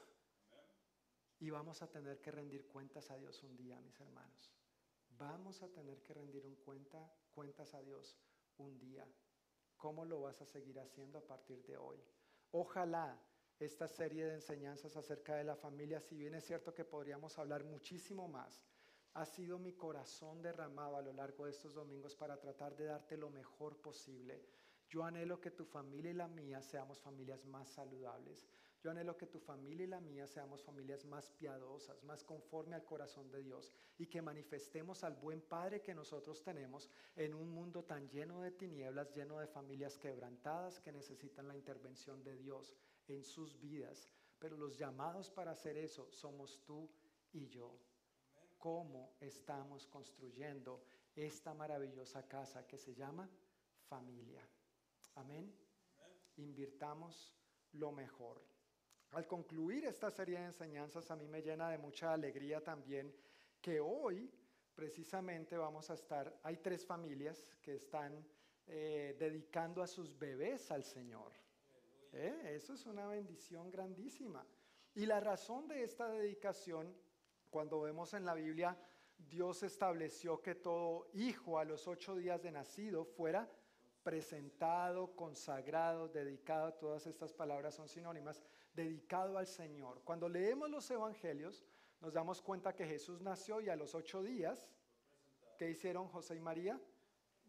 [1.40, 4.52] Y vamos a tener que rendir cuentas a Dios un día, mis hermanos.
[5.18, 8.16] Vamos a tener que rendir un cuenta, cuentas a Dios
[8.58, 9.06] un día.
[9.78, 11.98] ¿Cómo lo vas a seguir haciendo a partir de hoy?
[12.50, 13.16] Ojalá
[13.60, 17.64] esta serie de enseñanzas acerca de la familia, si bien es cierto que podríamos hablar
[17.64, 18.62] muchísimo más,
[19.14, 23.16] ha sido mi corazón derramado a lo largo de estos domingos para tratar de darte
[23.16, 24.44] lo mejor posible.
[24.88, 28.48] Yo anhelo que tu familia y la mía seamos familias más saludables.
[28.80, 32.84] Yo anhelo que tu familia y la mía seamos familias más piadosas, más conforme al
[32.84, 37.84] corazón de Dios y que manifestemos al buen Padre que nosotros tenemos en un mundo
[37.84, 42.72] tan lleno de tinieblas, lleno de familias quebrantadas que necesitan la intervención de Dios
[43.08, 44.08] en sus vidas.
[44.38, 46.88] Pero los llamados para hacer eso somos tú
[47.32, 47.76] y yo.
[48.58, 50.84] ¿Cómo estamos construyendo
[51.16, 53.28] esta maravillosa casa que se llama
[53.88, 54.48] familia?
[55.16, 55.52] Amén.
[56.36, 57.34] Invirtamos
[57.72, 58.40] lo mejor.
[59.12, 63.14] Al concluir esta serie de enseñanzas, a mí me llena de mucha alegría también
[63.60, 64.30] que hoy
[64.74, 68.24] precisamente vamos a estar, hay tres familias que están
[68.66, 71.32] eh, dedicando a sus bebés al Señor.
[72.12, 72.54] ¿Eh?
[72.54, 74.46] Eso es una bendición grandísima.
[74.94, 76.94] Y la razón de esta dedicación,
[77.50, 78.76] cuando vemos en la Biblia,
[79.16, 83.50] Dios estableció que todo hijo a los ocho días de nacido fuera
[84.02, 88.42] presentado, consagrado, dedicado, todas estas palabras son sinónimas,
[88.78, 90.00] dedicado al Señor.
[90.04, 91.66] Cuando leemos los evangelios,
[92.00, 94.70] nos damos cuenta que Jesús nació y a los ocho días,
[95.58, 96.80] ¿qué hicieron José y María?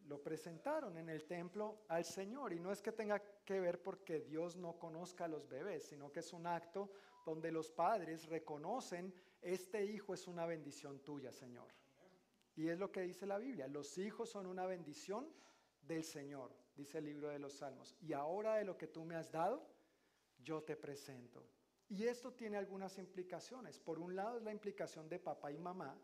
[0.07, 2.51] Lo presentaron en el templo al Señor.
[2.53, 6.11] Y no es que tenga que ver porque Dios no conozca a los bebés, sino
[6.11, 6.89] que es un acto
[7.25, 11.67] donde los padres reconocen, este hijo es una bendición tuya, Señor.
[12.55, 15.31] Y es lo que dice la Biblia, los hijos son una bendición
[15.83, 17.95] del Señor, dice el libro de los Salmos.
[18.01, 19.65] Y ahora de lo que tú me has dado,
[20.43, 21.45] yo te presento.
[21.87, 23.79] Y esto tiene algunas implicaciones.
[23.79, 25.97] Por un lado es la implicación de papá y mamá,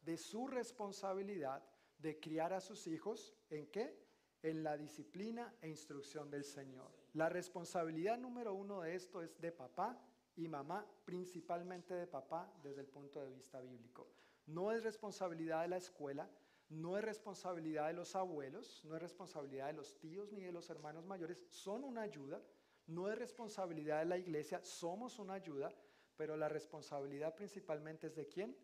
[0.00, 1.62] de su responsabilidad
[1.98, 3.96] de criar a sus hijos, ¿en qué?
[4.42, 6.90] En la disciplina e instrucción del Señor.
[7.14, 10.00] La responsabilidad número uno de esto es de papá
[10.34, 14.08] y mamá, principalmente de papá desde el punto de vista bíblico.
[14.46, 16.28] No es responsabilidad de la escuela,
[16.68, 20.70] no es responsabilidad de los abuelos, no es responsabilidad de los tíos ni de los
[20.70, 22.42] hermanos mayores, son una ayuda,
[22.86, 25.72] no es responsabilidad de la iglesia, somos una ayuda,
[26.16, 28.56] pero la responsabilidad principalmente es de quién?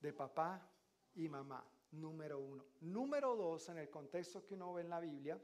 [0.00, 0.70] De papá
[1.14, 2.64] y mamá, número uno.
[2.80, 5.40] Número dos, en el contexto que uno ve en la Biblia,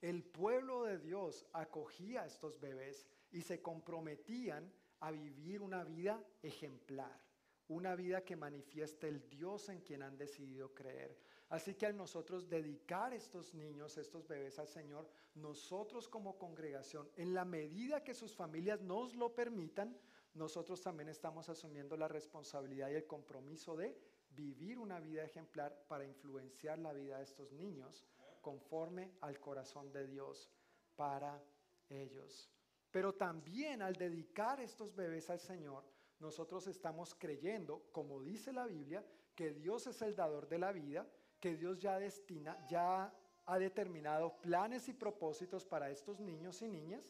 [0.00, 6.22] el pueblo de Dios acogía a estos bebés y se comprometían a vivir una vida
[6.42, 7.26] ejemplar
[7.68, 11.18] una vida que manifieste el Dios en quien han decidido creer.
[11.48, 17.34] Así que al nosotros dedicar estos niños, estos bebés al Señor, nosotros como congregación, en
[17.34, 19.96] la medida que sus familias nos lo permitan,
[20.34, 23.96] nosotros también estamos asumiendo la responsabilidad y el compromiso de
[24.30, 28.04] vivir una vida ejemplar para influenciar la vida de estos niños
[28.42, 30.50] conforme al corazón de Dios
[30.94, 31.42] para
[31.88, 32.50] ellos.
[32.90, 35.84] Pero también al dedicar estos bebés al Señor,
[36.18, 39.04] nosotros estamos creyendo, como dice la Biblia,
[39.34, 41.06] que Dios es el dador de la vida,
[41.40, 43.12] que Dios ya destina, ya
[43.46, 47.04] ha determinado planes y propósitos para estos niños y niñas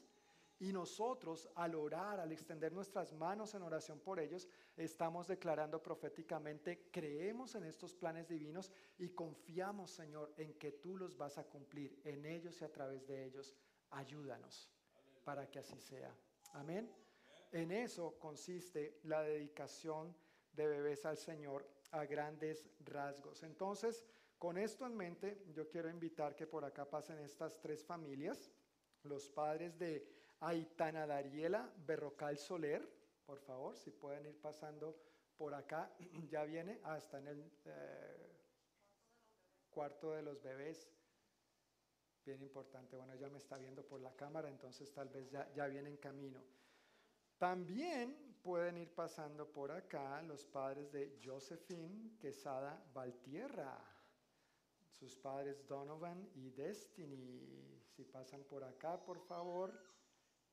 [0.59, 6.89] Y nosotros, al orar, al extender nuestras manos en oración por ellos, estamos declarando proféticamente,
[6.91, 12.01] creemos en estos planes divinos y confiamos, Señor, en que tú los vas a cumplir
[12.05, 13.55] en ellos y a través de ellos.
[13.91, 14.71] Ayúdanos
[15.25, 16.15] para que así sea.
[16.55, 16.91] Amén.
[17.53, 20.17] En eso consiste la dedicación
[20.53, 23.43] de bebés al Señor a grandes rasgos.
[23.43, 24.05] Entonces,
[24.39, 28.51] con esto en mente, yo quiero invitar que por acá pasen estas tres familias,
[29.03, 30.07] los padres de
[30.41, 32.87] Aitana Dariela Berrocal Soler,
[33.25, 34.97] por favor, si pueden ir pasando
[35.37, 35.91] por acá,
[36.31, 38.37] ya viene hasta en el eh,
[39.71, 40.91] cuarto de los bebés.
[42.25, 45.67] Bien importante, bueno, ya me está viendo por la cámara, entonces tal vez ya, ya
[45.67, 46.43] viene en camino.
[47.39, 53.96] También pueden ir pasando por acá los padres de Josephine Quesada Valtierra,
[54.99, 57.83] sus padres Donovan y Destiny.
[57.95, 59.73] Si pasan por acá, por favor.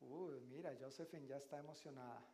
[0.02, 2.26] Uy, mira, Josephine ya está emocionada.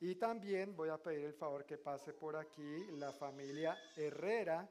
[0.00, 4.68] Y también voy a pedir el favor que pase por aquí la familia Herrera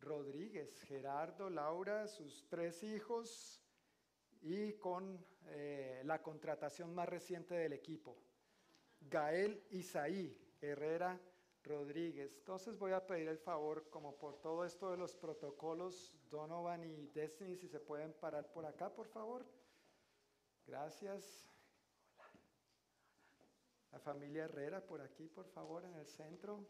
[0.00, 3.62] Rodríguez, Gerardo, Laura, sus tres hijos
[4.42, 8.16] y con eh, la contratación más reciente del equipo,
[9.00, 11.18] Gael Isaí Herrera
[11.64, 12.34] Rodríguez.
[12.38, 17.06] Entonces voy a pedir el favor, como por todo esto de los protocolos, Donovan y
[17.08, 19.46] Destiny, si se pueden parar por acá, por favor.
[20.66, 21.48] Gracias.
[23.92, 26.66] La familia Herrera por aquí, por favor, en el centro.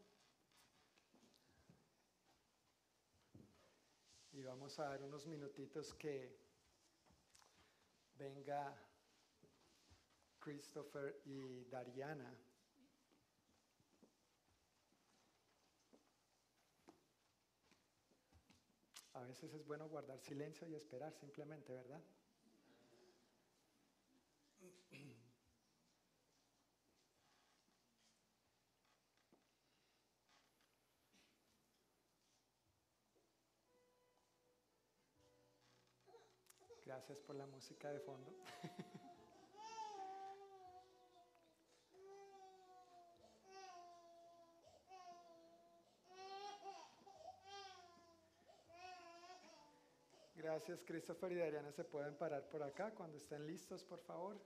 [4.33, 6.37] Y vamos a dar unos minutitos que
[8.15, 8.75] venga
[10.39, 12.35] Christopher y Dariana.
[19.15, 22.03] A veces es bueno guardar silencio y esperar simplemente, ¿verdad?
[36.85, 38.33] Gracias por la música de fondo.
[50.53, 51.73] Gracias, Christopher y Adriana.
[51.73, 54.37] Se pueden parar por acá cuando estén listos, por favor.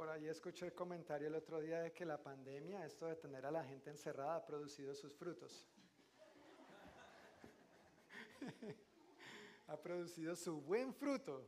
[0.00, 3.44] Por ahí escuché el comentario el otro día de que la pandemia, esto de tener
[3.44, 5.68] a la gente encerrada, ha producido sus frutos.
[9.66, 11.46] ha producido su buen fruto.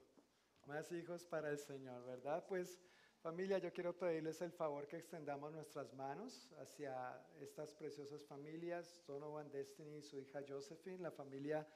[0.66, 2.44] Más hijos para el Señor, ¿verdad?
[2.46, 2.78] Pues
[3.22, 9.50] familia, yo quiero pedirles el favor que extendamos nuestras manos hacia estas preciosas familias, Donovan
[9.50, 11.66] Destiny y su hija Josephine, la familia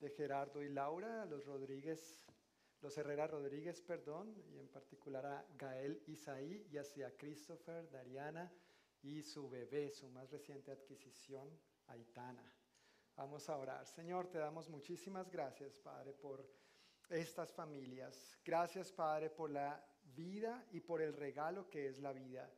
[0.00, 2.22] de Gerardo y Laura, los Rodríguez
[2.82, 8.52] los Herrera Rodríguez, perdón, y en particular a Gael Isaí y hacia Christopher, Dariana
[9.02, 11.48] y su bebé, su más reciente adquisición,
[11.86, 12.44] Aitana.
[13.16, 13.86] Vamos a orar.
[13.86, 16.44] Señor, te damos muchísimas gracias, Padre, por
[17.08, 18.36] estas familias.
[18.44, 22.50] Gracias, Padre, por la vida y por el regalo que es la vida.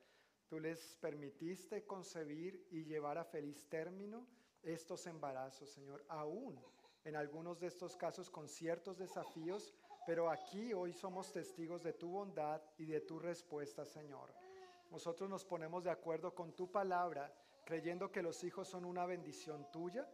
[0.48, 4.26] Tú les permitiste concebir y llevar a feliz término
[4.62, 6.58] estos embarazos, Señor, aún
[7.04, 9.74] en algunos de estos casos con ciertos desafíos
[10.06, 14.34] pero aquí hoy somos testigos de tu bondad y de tu respuesta, Señor.
[14.90, 17.32] Nosotros nos ponemos de acuerdo con tu palabra,
[17.64, 20.08] creyendo que los hijos son una bendición tuya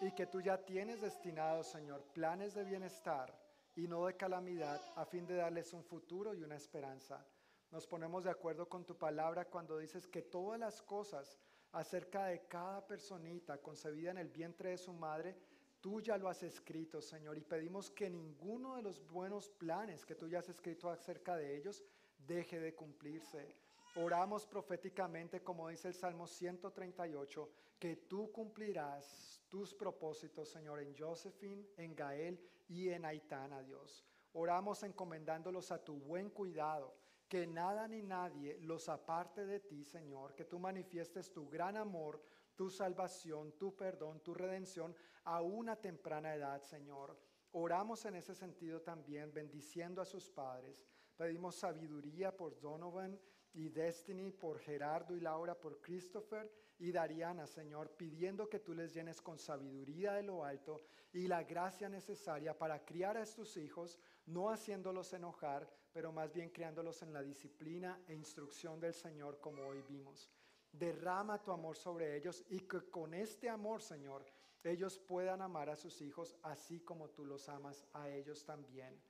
[0.00, 3.32] y que tú ya tienes destinados, Señor, planes de bienestar
[3.76, 7.24] y no de calamidad a fin de darles un futuro y una esperanza.
[7.70, 11.38] Nos ponemos de acuerdo con tu palabra cuando dices que todas las cosas
[11.72, 15.36] acerca de cada personita concebida en el vientre de su madre
[15.80, 20.16] Tú ya lo has escrito, Señor, y pedimos que ninguno de los buenos planes que
[20.16, 21.84] tú ya has escrito acerca de ellos
[22.18, 23.54] deje de cumplirse.
[23.94, 31.64] Oramos proféticamente, como dice el Salmo 138, que tú cumplirás tus propósitos, Señor, en Josephine,
[31.76, 34.04] en Gael y en Aitana, Dios.
[34.32, 36.94] Oramos encomendándolos a tu buen cuidado,
[37.28, 42.20] que nada ni nadie los aparte de ti, Señor, que tú manifiestes tu gran amor
[42.58, 47.16] tu salvación, tu perdón, tu redención a una temprana edad, Señor.
[47.52, 50.84] Oramos en ese sentido también, bendiciendo a sus padres.
[51.16, 53.16] Pedimos sabiduría por Donovan
[53.54, 58.92] y Destiny, por Gerardo y Laura, por Christopher y Dariana, Señor, pidiendo que tú les
[58.92, 60.80] llenes con sabiduría de lo alto
[61.12, 66.50] y la gracia necesaria para criar a estos hijos, no haciéndolos enojar, pero más bien
[66.50, 70.28] criándolos en la disciplina e instrucción del Señor, como hoy vimos.
[70.72, 74.24] Derrama tu amor sobre ellos y que con este amor, Señor,
[74.62, 79.00] ellos puedan amar a sus hijos así como tú los amas a ellos también.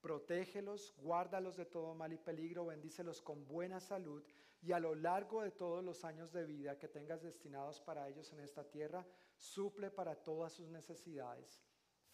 [0.00, 4.22] Protégelos, guárdalos de todo mal y peligro, bendícelos con buena salud
[4.60, 8.32] y a lo largo de todos los años de vida que tengas destinados para ellos
[8.32, 11.64] en esta tierra, suple para todas sus necesidades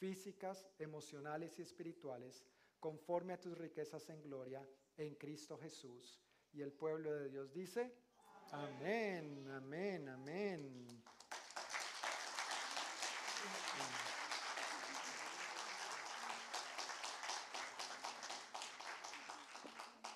[0.00, 2.44] físicas, emocionales y espirituales,
[2.80, 4.66] conforme a tus riquezas en gloria
[4.96, 6.18] en Cristo Jesús.
[6.52, 7.94] Y el pueblo de Dios dice,
[8.52, 10.80] amén, amén, amén.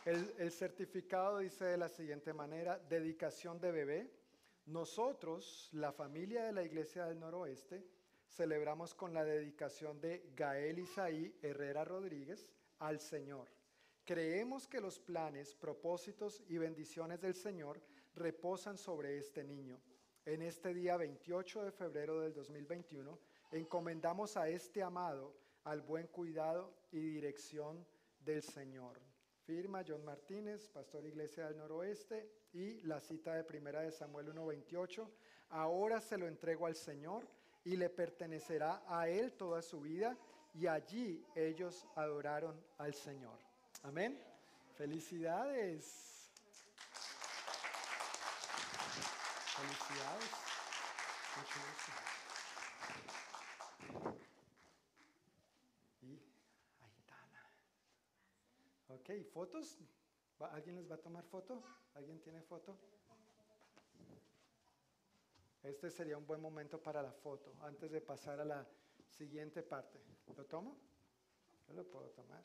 [0.05, 4.11] El, certificado dice de la siguiente manera, dedicación de bebé.
[4.67, 7.83] Nosotros, la familia de la Iglesia del Noroeste,
[8.29, 12.47] celebramos con la dedicación de Gael Isaí Herrera Rodríguez
[12.81, 13.49] al Señor.
[14.05, 17.81] Creemos que los planes, propósitos y bendiciones del Señor
[18.15, 19.81] reposan sobre este niño.
[20.25, 23.19] En este día 28 de febrero del 2021,
[23.53, 25.35] encomendamos a este amado
[25.65, 27.87] al buen cuidado y dirección
[28.21, 29.01] del Señor.
[29.45, 35.07] Firma John Martínez, pastor Iglesia del Noroeste, y la cita de primera de Samuel 1.28.
[35.51, 37.27] Ahora se lo entrego al Señor
[37.65, 40.17] y le pertenecerá a él toda su vida,
[40.55, 43.39] y allí ellos adoraron al Señor.
[43.83, 44.19] Amén.
[44.77, 46.14] Felicidades.
[49.65, 50.31] Felicidades.
[58.89, 59.79] Ok, fotos.
[60.53, 61.63] ¿Alguien les va a tomar foto?
[61.95, 62.77] ¿Alguien tiene foto?
[65.63, 68.67] Este sería un buen momento para la foto, antes de pasar a la
[69.09, 69.99] siguiente parte.
[70.37, 70.77] ¿Lo tomo?
[71.67, 72.45] Yo lo puedo tomar.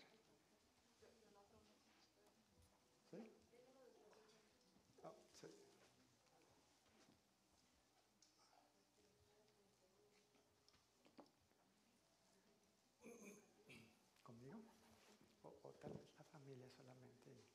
[16.69, 17.48] solamente.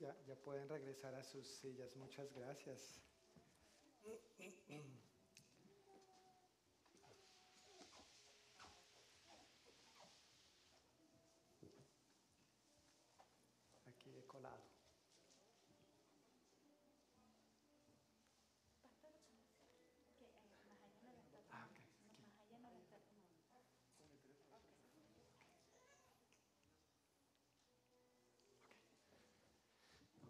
[0.00, 1.94] Ya, ya pueden regresar a sus sillas.
[1.96, 3.00] Muchas gracias.
[13.86, 14.74] Aquí he colado.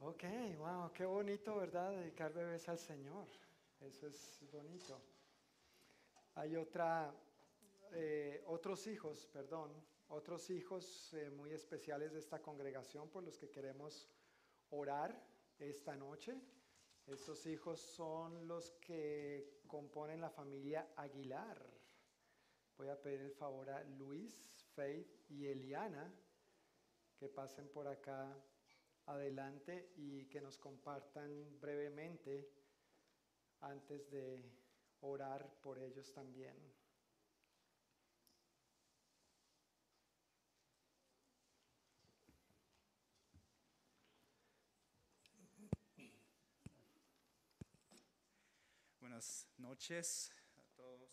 [0.07, 0.25] Ok,
[0.59, 1.93] wow, qué bonito, ¿verdad?
[1.93, 3.27] Dedicar bebés al Señor.
[3.81, 5.01] Eso es bonito.
[6.35, 7.11] Hay otra,
[7.91, 9.73] eh, otros hijos, perdón,
[10.09, 14.07] otros hijos eh, muy especiales de esta congregación por los que queremos
[14.69, 15.19] orar
[15.59, 16.39] esta noche.
[17.07, 21.65] Estos hijos son los que componen la familia Aguilar.
[22.77, 26.13] Voy a pedir el favor a Luis, Faith y Eliana
[27.17, 28.37] que pasen por acá
[29.07, 32.49] adelante y que nos compartan brevemente
[33.61, 34.43] antes de
[35.01, 36.55] orar por ellos también.
[49.01, 51.11] Buenas noches a todos.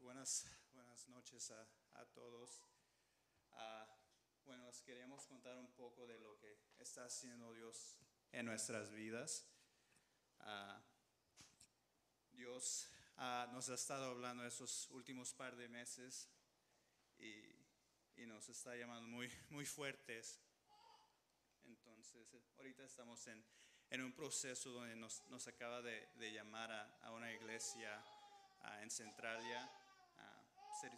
[0.00, 2.62] Buenas, buenas noches a, a todos.
[3.56, 3.86] Ah,
[4.44, 7.96] bueno, les queremos contar un poco de lo que está haciendo Dios
[8.32, 9.46] en nuestras vidas.
[10.40, 10.82] Ah,
[12.32, 16.30] Dios ah, nos ha estado hablando esos últimos par de meses
[17.18, 17.32] y,
[18.16, 20.40] y, nos está llamando muy, muy fuertes.
[21.64, 23.44] Entonces, ahorita estamos en,
[23.90, 28.04] en un proceso donde nos, nos acaba de, de llamar a, a una iglesia
[28.80, 29.70] en Centralia,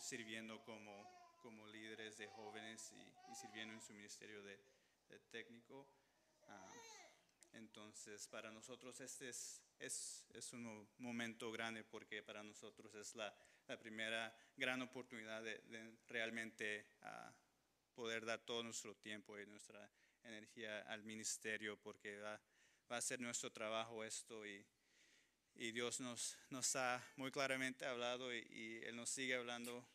[0.00, 4.60] sirviendo como, como líderes de jóvenes y, y sirviendo en su ministerio de,
[5.08, 5.88] de técnico.
[6.42, 6.72] Ah,
[7.52, 13.14] entonces, para nosotros este es, es, es un mo- momento grande porque para nosotros es
[13.14, 13.34] la,
[13.66, 17.32] la primera gran oportunidad de, de realmente ah,
[17.94, 19.90] poder dar todo nuestro tiempo y nuestra
[20.24, 22.40] energía al ministerio porque va,
[22.90, 24.64] va a ser nuestro trabajo esto y,
[25.54, 29.86] y Dios nos, nos ha muy claramente hablado y, y Él nos sigue hablando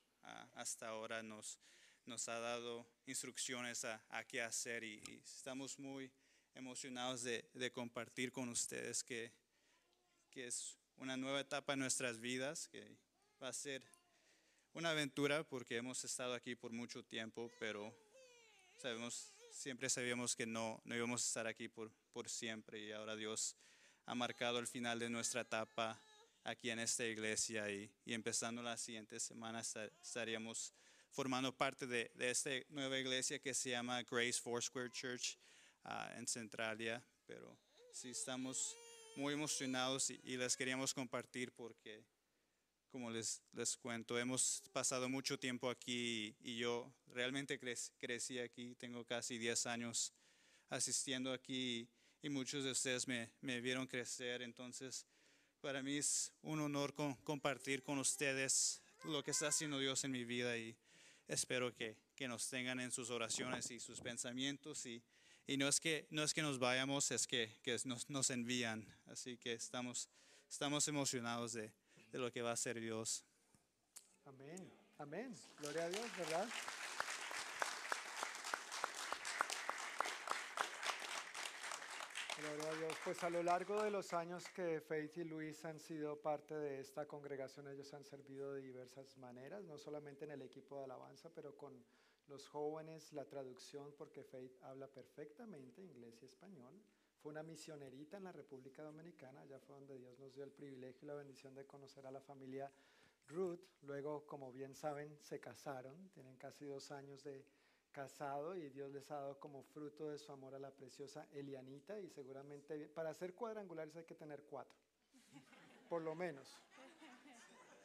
[0.54, 1.60] hasta ahora, nos,
[2.06, 6.12] nos ha dado instrucciones a, a qué hacer y, estamos muy
[6.56, 9.32] emocionados de, de compartir con ustedes que,
[10.30, 12.96] que es una nueva etapa en nuestras vidas, que
[13.42, 13.84] va a ser
[14.74, 17.94] una aventura porque hemos estado aquí por mucho tiempo, pero
[18.82, 23.16] sabemos, siempre sabíamos que no, no íbamos a estar aquí por, por siempre y ahora
[23.16, 23.56] Dios
[24.06, 26.02] ha marcado el final de nuestra etapa
[26.44, 30.74] aquí en esta iglesia y, y empezando la siguiente semana esta- estaríamos
[31.12, 35.38] formando parte de, de esta nueva iglesia que se llama Grace Foursquare Church
[35.84, 37.58] ah, en Centralia, pero
[37.92, 38.76] sí estamos
[39.16, 42.04] muy emocionados y, y les queríamos compartir porque
[42.92, 48.38] como les, les cuento, hemos pasado mucho tiempo aquí y, y yo realmente crec- crecí
[48.40, 50.14] aquí, tengo casi 10 años
[50.70, 51.88] asistiendo aquí
[52.22, 55.06] y muchos de ustedes me, me vieron crecer, entonces
[55.64, 60.12] para mí es un honor con- compartir con ustedes lo que está haciendo Dios en
[60.12, 60.76] mi vida y
[61.30, 65.02] espero que, que nos tengan en sus oraciones y sus pensamientos y,
[65.48, 68.86] y no, es que, no es que nos vayamos, es que, que nos, nos envían,
[69.06, 70.10] así que estamos,
[70.50, 71.72] estamos emocionados de,
[72.12, 73.24] de lo que va a hacer Dios.
[74.26, 75.34] Amén, amén.
[75.60, 76.50] Gloria a Dios, ¿verdad?
[82.44, 82.94] Gloria a Dios.
[83.06, 86.82] Pues a lo largo de los años que Faith y Luis han sido parte de
[86.82, 91.30] esta congregación, ellos han servido de diversas maneras, no solamente en el equipo de alabanza,
[91.34, 91.74] pero con
[92.28, 96.74] los jóvenes, la traducción, porque Faith habla perfectamente inglés y español.
[97.22, 101.06] Fue una misionerita en la República Dominicana, allá fue donde Dios nos dio el privilegio
[101.06, 102.70] y la bendición de conocer a la familia
[103.30, 103.62] Ruth.
[103.84, 107.46] Luego, como bien saben, se casaron, tienen casi dos años de
[107.94, 112.00] casado y Dios les ha dado como fruto de su amor a la preciosa Elianita
[112.00, 114.78] y seguramente para hacer cuadrangulares hay que tener cuatro,
[115.88, 116.60] por lo menos.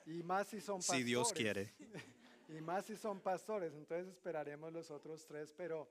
[0.07, 1.01] Y más si son pastores.
[1.01, 1.75] Si Dios quiere.
[2.49, 5.87] Y más si son pastores, entonces esperaremos los otros tres, pero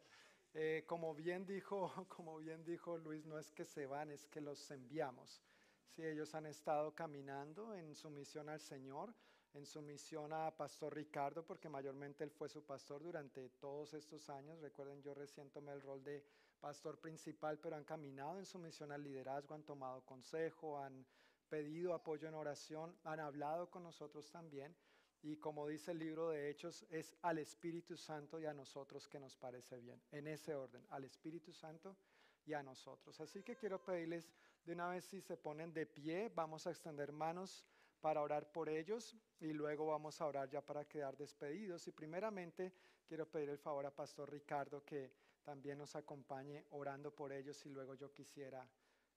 [0.56, 4.42] eh, como bien dijo, como bien dijo Luis, no es que se van, es que
[4.42, 5.44] los enviamos.
[5.90, 9.14] Sí, ellos han estado caminando en su misión al Señor,
[9.54, 14.30] en su misión a Pastor Ricardo, porque mayormente él fue su pastor durante todos estos
[14.30, 14.60] años.
[14.60, 16.24] Recuerden, yo recién tomé el rol de
[16.60, 21.06] pastor principal, pero han caminado en su misión al liderazgo, han tomado consejo, han
[21.50, 24.76] pedido apoyo en oración, han hablado con nosotros también.
[25.22, 29.20] Y como dice el libro de Hechos, es al Espíritu Santo y a nosotros que
[29.20, 30.02] nos parece bien.
[30.12, 31.98] En ese orden, al Espíritu Santo
[32.46, 33.20] y a nosotros.
[33.20, 34.32] Así que quiero pedirles
[34.64, 37.66] de una vez si se ponen de pie, vamos a extender manos
[38.00, 41.88] para orar por ellos y luego vamos a orar ya para quedar despedidos.
[41.88, 42.74] Y primeramente
[43.06, 45.12] quiero pedir el favor a Pastor Ricardo que
[45.44, 48.68] también nos acompañe orando por ellos y luego yo quisiera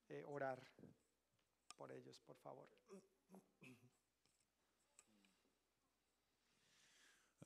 [0.09, 0.61] eh, orar
[1.77, 2.69] por ellos, por favor.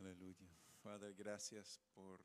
[0.01, 0.48] Aleluya.
[0.82, 2.23] Padre, gracias por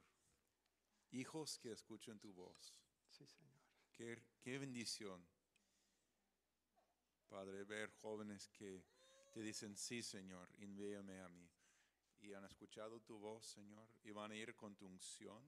[1.11, 2.75] hijos que escuchan tu voz.
[3.07, 3.61] Sí, Señor.
[3.93, 5.25] Qué, qué bendición,
[7.29, 8.83] Padre, ver jóvenes que
[9.31, 11.49] te dicen, sí, Señor, envíame a mí.
[12.21, 15.41] Y han escuchado tu voz, Señor, y van a ir con tu unción,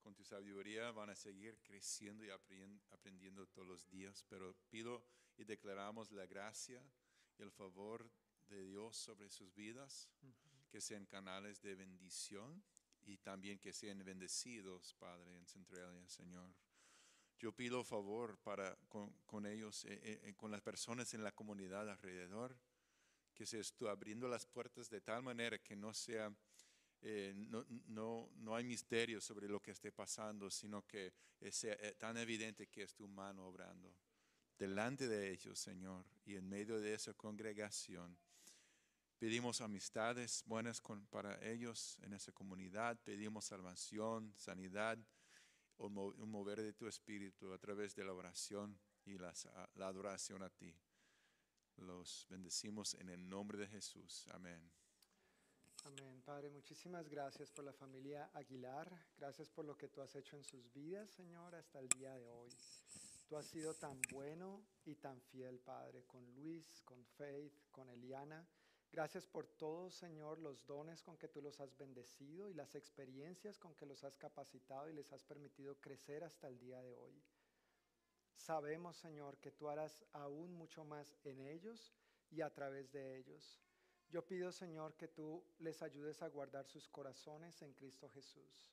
[0.00, 4.24] con tu sabiduría, van a seguir creciendo y aprendiendo todos los días.
[4.28, 5.04] Pero pido
[5.36, 6.82] y declaramos la gracia
[7.38, 8.10] y el favor
[8.48, 10.08] de Dios sobre sus vidas,
[10.70, 12.62] que sean canales de bendición
[13.02, 16.54] y también que sean bendecidos, Padre, en Centralia, Señor.
[17.38, 21.32] Yo pido favor para con, con ellos, eh, eh, eh, con las personas en la
[21.32, 22.56] comunidad alrededor,
[23.36, 26.34] que se esté abriendo las puertas de tal manera que no sea,
[27.02, 31.74] eh, no, no, no hay misterio sobre lo que esté pasando, sino que eh, sea
[31.74, 33.94] eh, tan evidente que es tu mano obrando
[34.58, 38.16] delante de ellos, Señor, y en medio de esa congregación.
[39.18, 44.98] Pedimos amistades buenas con- para ellos en esa comunidad, pedimos salvación, sanidad,
[45.78, 49.32] un mo- un mover de tu espíritu a través de la oración y la
[49.86, 50.74] adoración a ti.
[51.76, 54.26] Los bendecimos en el nombre de Jesús.
[54.32, 54.70] Amén.
[55.84, 60.36] Amén, Padre, muchísimas gracias por la familia Aguilar, gracias por lo que tú has hecho
[60.36, 62.50] en sus vidas, Señor, hasta el día de hoy.
[63.28, 68.48] Tú has sido tan bueno y tan fiel, Padre, con Luis, con Faith, con Eliana.
[68.90, 73.58] Gracias por todos, Señor, los dones con que tú los has bendecido y las experiencias
[73.58, 77.22] con que los has capacitado y les has permitido crecer hasta el día de hoy.
[78.36, 81.92] Sabemos, Señor, que tú harás aún mucho más en ellos
[82.30, 83.60] y a través de ellos.
[84.08, 88.72] Yo pido, Señor, que tú les ayudes a guardar sus corazones en Cristo Jesús.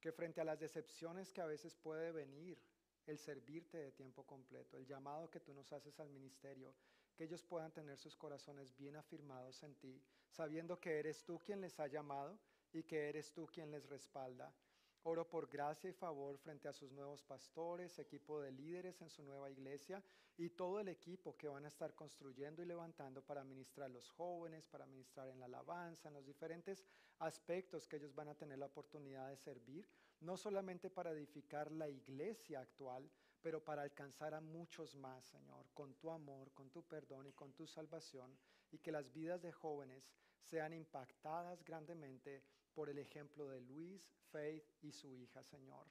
[0.00, 2.62] Que frente a las decepciones que a veces puede venir,
[3.06, 6.74] el servirte de tiempo completo, el llamado que tú nos haces al ministerio,
[7.14, 11.60] que ellos puedan tener sus corazones bien afirmados en ti, sabiendo que eres tú quien
[11.60, 12.38] les ha llamado
[12.72, 14.52] y que eres tú quien les respalda.
[15.08, 19.22] Oro por gracia y favor frente a sus nuevos pastores, equipo de líderes en su
[19.22, 20.02] nueva iglesia
[20.36, 24.10] y todo el equipo que van a estar construyendo y levantando para ministrar a los
[24.10, 26.84] jóvenes, para ministrar en la alabanza, en los diferentes
[27.20, 29.88] aspectos que ellos van a tener la oportunidad de servir,
[30.22, 33.08] no solamente para edificar la iglesia actual,
[33.40, 37.52] pero para alcanzar a muchos más, Señor, con tu amor, con tu perdón y con
[37.52, 38.36] tu salvación,
[38.72, 40.10] y que las vidas de jóvenes
[40.40, 42.42] sean impactadas grandemente
[42.76, 45.86] por el ejemplo de Luis, Faith y su hija, Señor.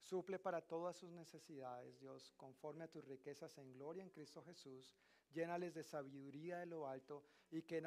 [0.00, 4.96] Suple para todas sus necesidades, Dios, conforme a tus riquezas en gloria en Cristo Jesús.
[5.32, 7.80] Llénales de sabiduría de lo alto y que,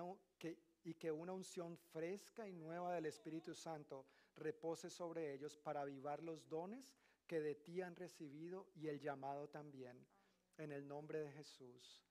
[0.86, 4.06] y que una unción fresca y nueva del Espíritu Santo
[4.38, 6.95] repose sobre ellos para avivar los dones
[7.28, 10.07] que de ti han recibido y el llamado también.
[10.57, 12.06] En el nombre de Jesús.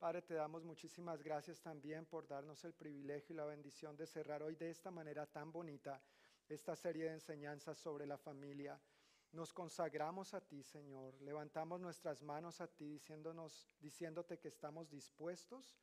[0.00, 4.42] Padre, te damos muchísimas gracias también por darnos el privilegio y la bendición de cerrar
[4.42, 6.02] hoy de esta manera tan bonita
[6.48, 8.80] esta serie de enseñanzas sobre la familia.
[9.32, 11.20] Nos consagramos a ti, Señor.
[11.20, 15.76] Levantamos nuestras manos a ti diciéndonos, diciéndote que estamos dispuestos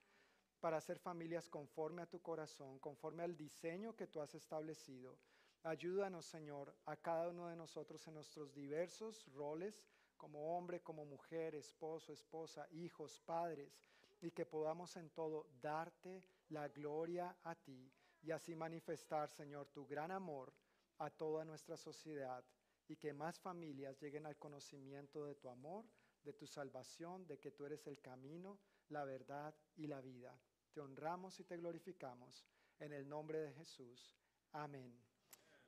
[0.60, 5.20] para hacer familias conforme a tu corazón, conforme al diseño que tú has establecido.
[5.62, 9.86] Ayúdanos, Señor, a cada uno de nosotros en nuestros diversos roles,
[10.18, 13.80] como hombre, como mujer, esposo, esposa, hijos, padres,
[14.22, 17.92] y que podamos en todo darte la gloria a ti
[18.22, 20.54] y así manifestar, Señor, tu gran amor
[21.00, 22.44] a toda nuestra sociedad
[22.88, 25.86] y que más familias lleguen al conocimiento de tu amor,
[26.24, 30.38] de tu salvación, de que tú eres el camino, la verdad y la vida.
[30.74, 32.46] Te honramos y te glorificamos
[32.80, 34.16] en el nombre de Jesús.
[34.54, 34.98] Amén.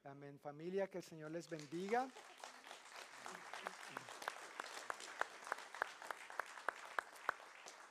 [0.04, 0.40] Amén.
[0.40, 2.08] Familia, que el Señor les bendiga.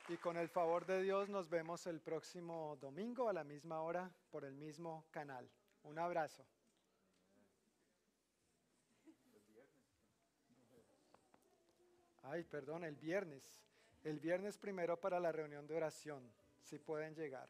[0.09, 4.11] Y con el favor de Dios nos vemos el próximo domingo a la misma hora
[4.31, 5.47] por el mismo canal.
[5.83, 6.43] Un abrazo.
[12.23, 13.43] Ay, perdón, el viernes.
[14.03, 16.23] El viernes primero para la reunión de oración,
[16.63, 17.47] si pueden llegar.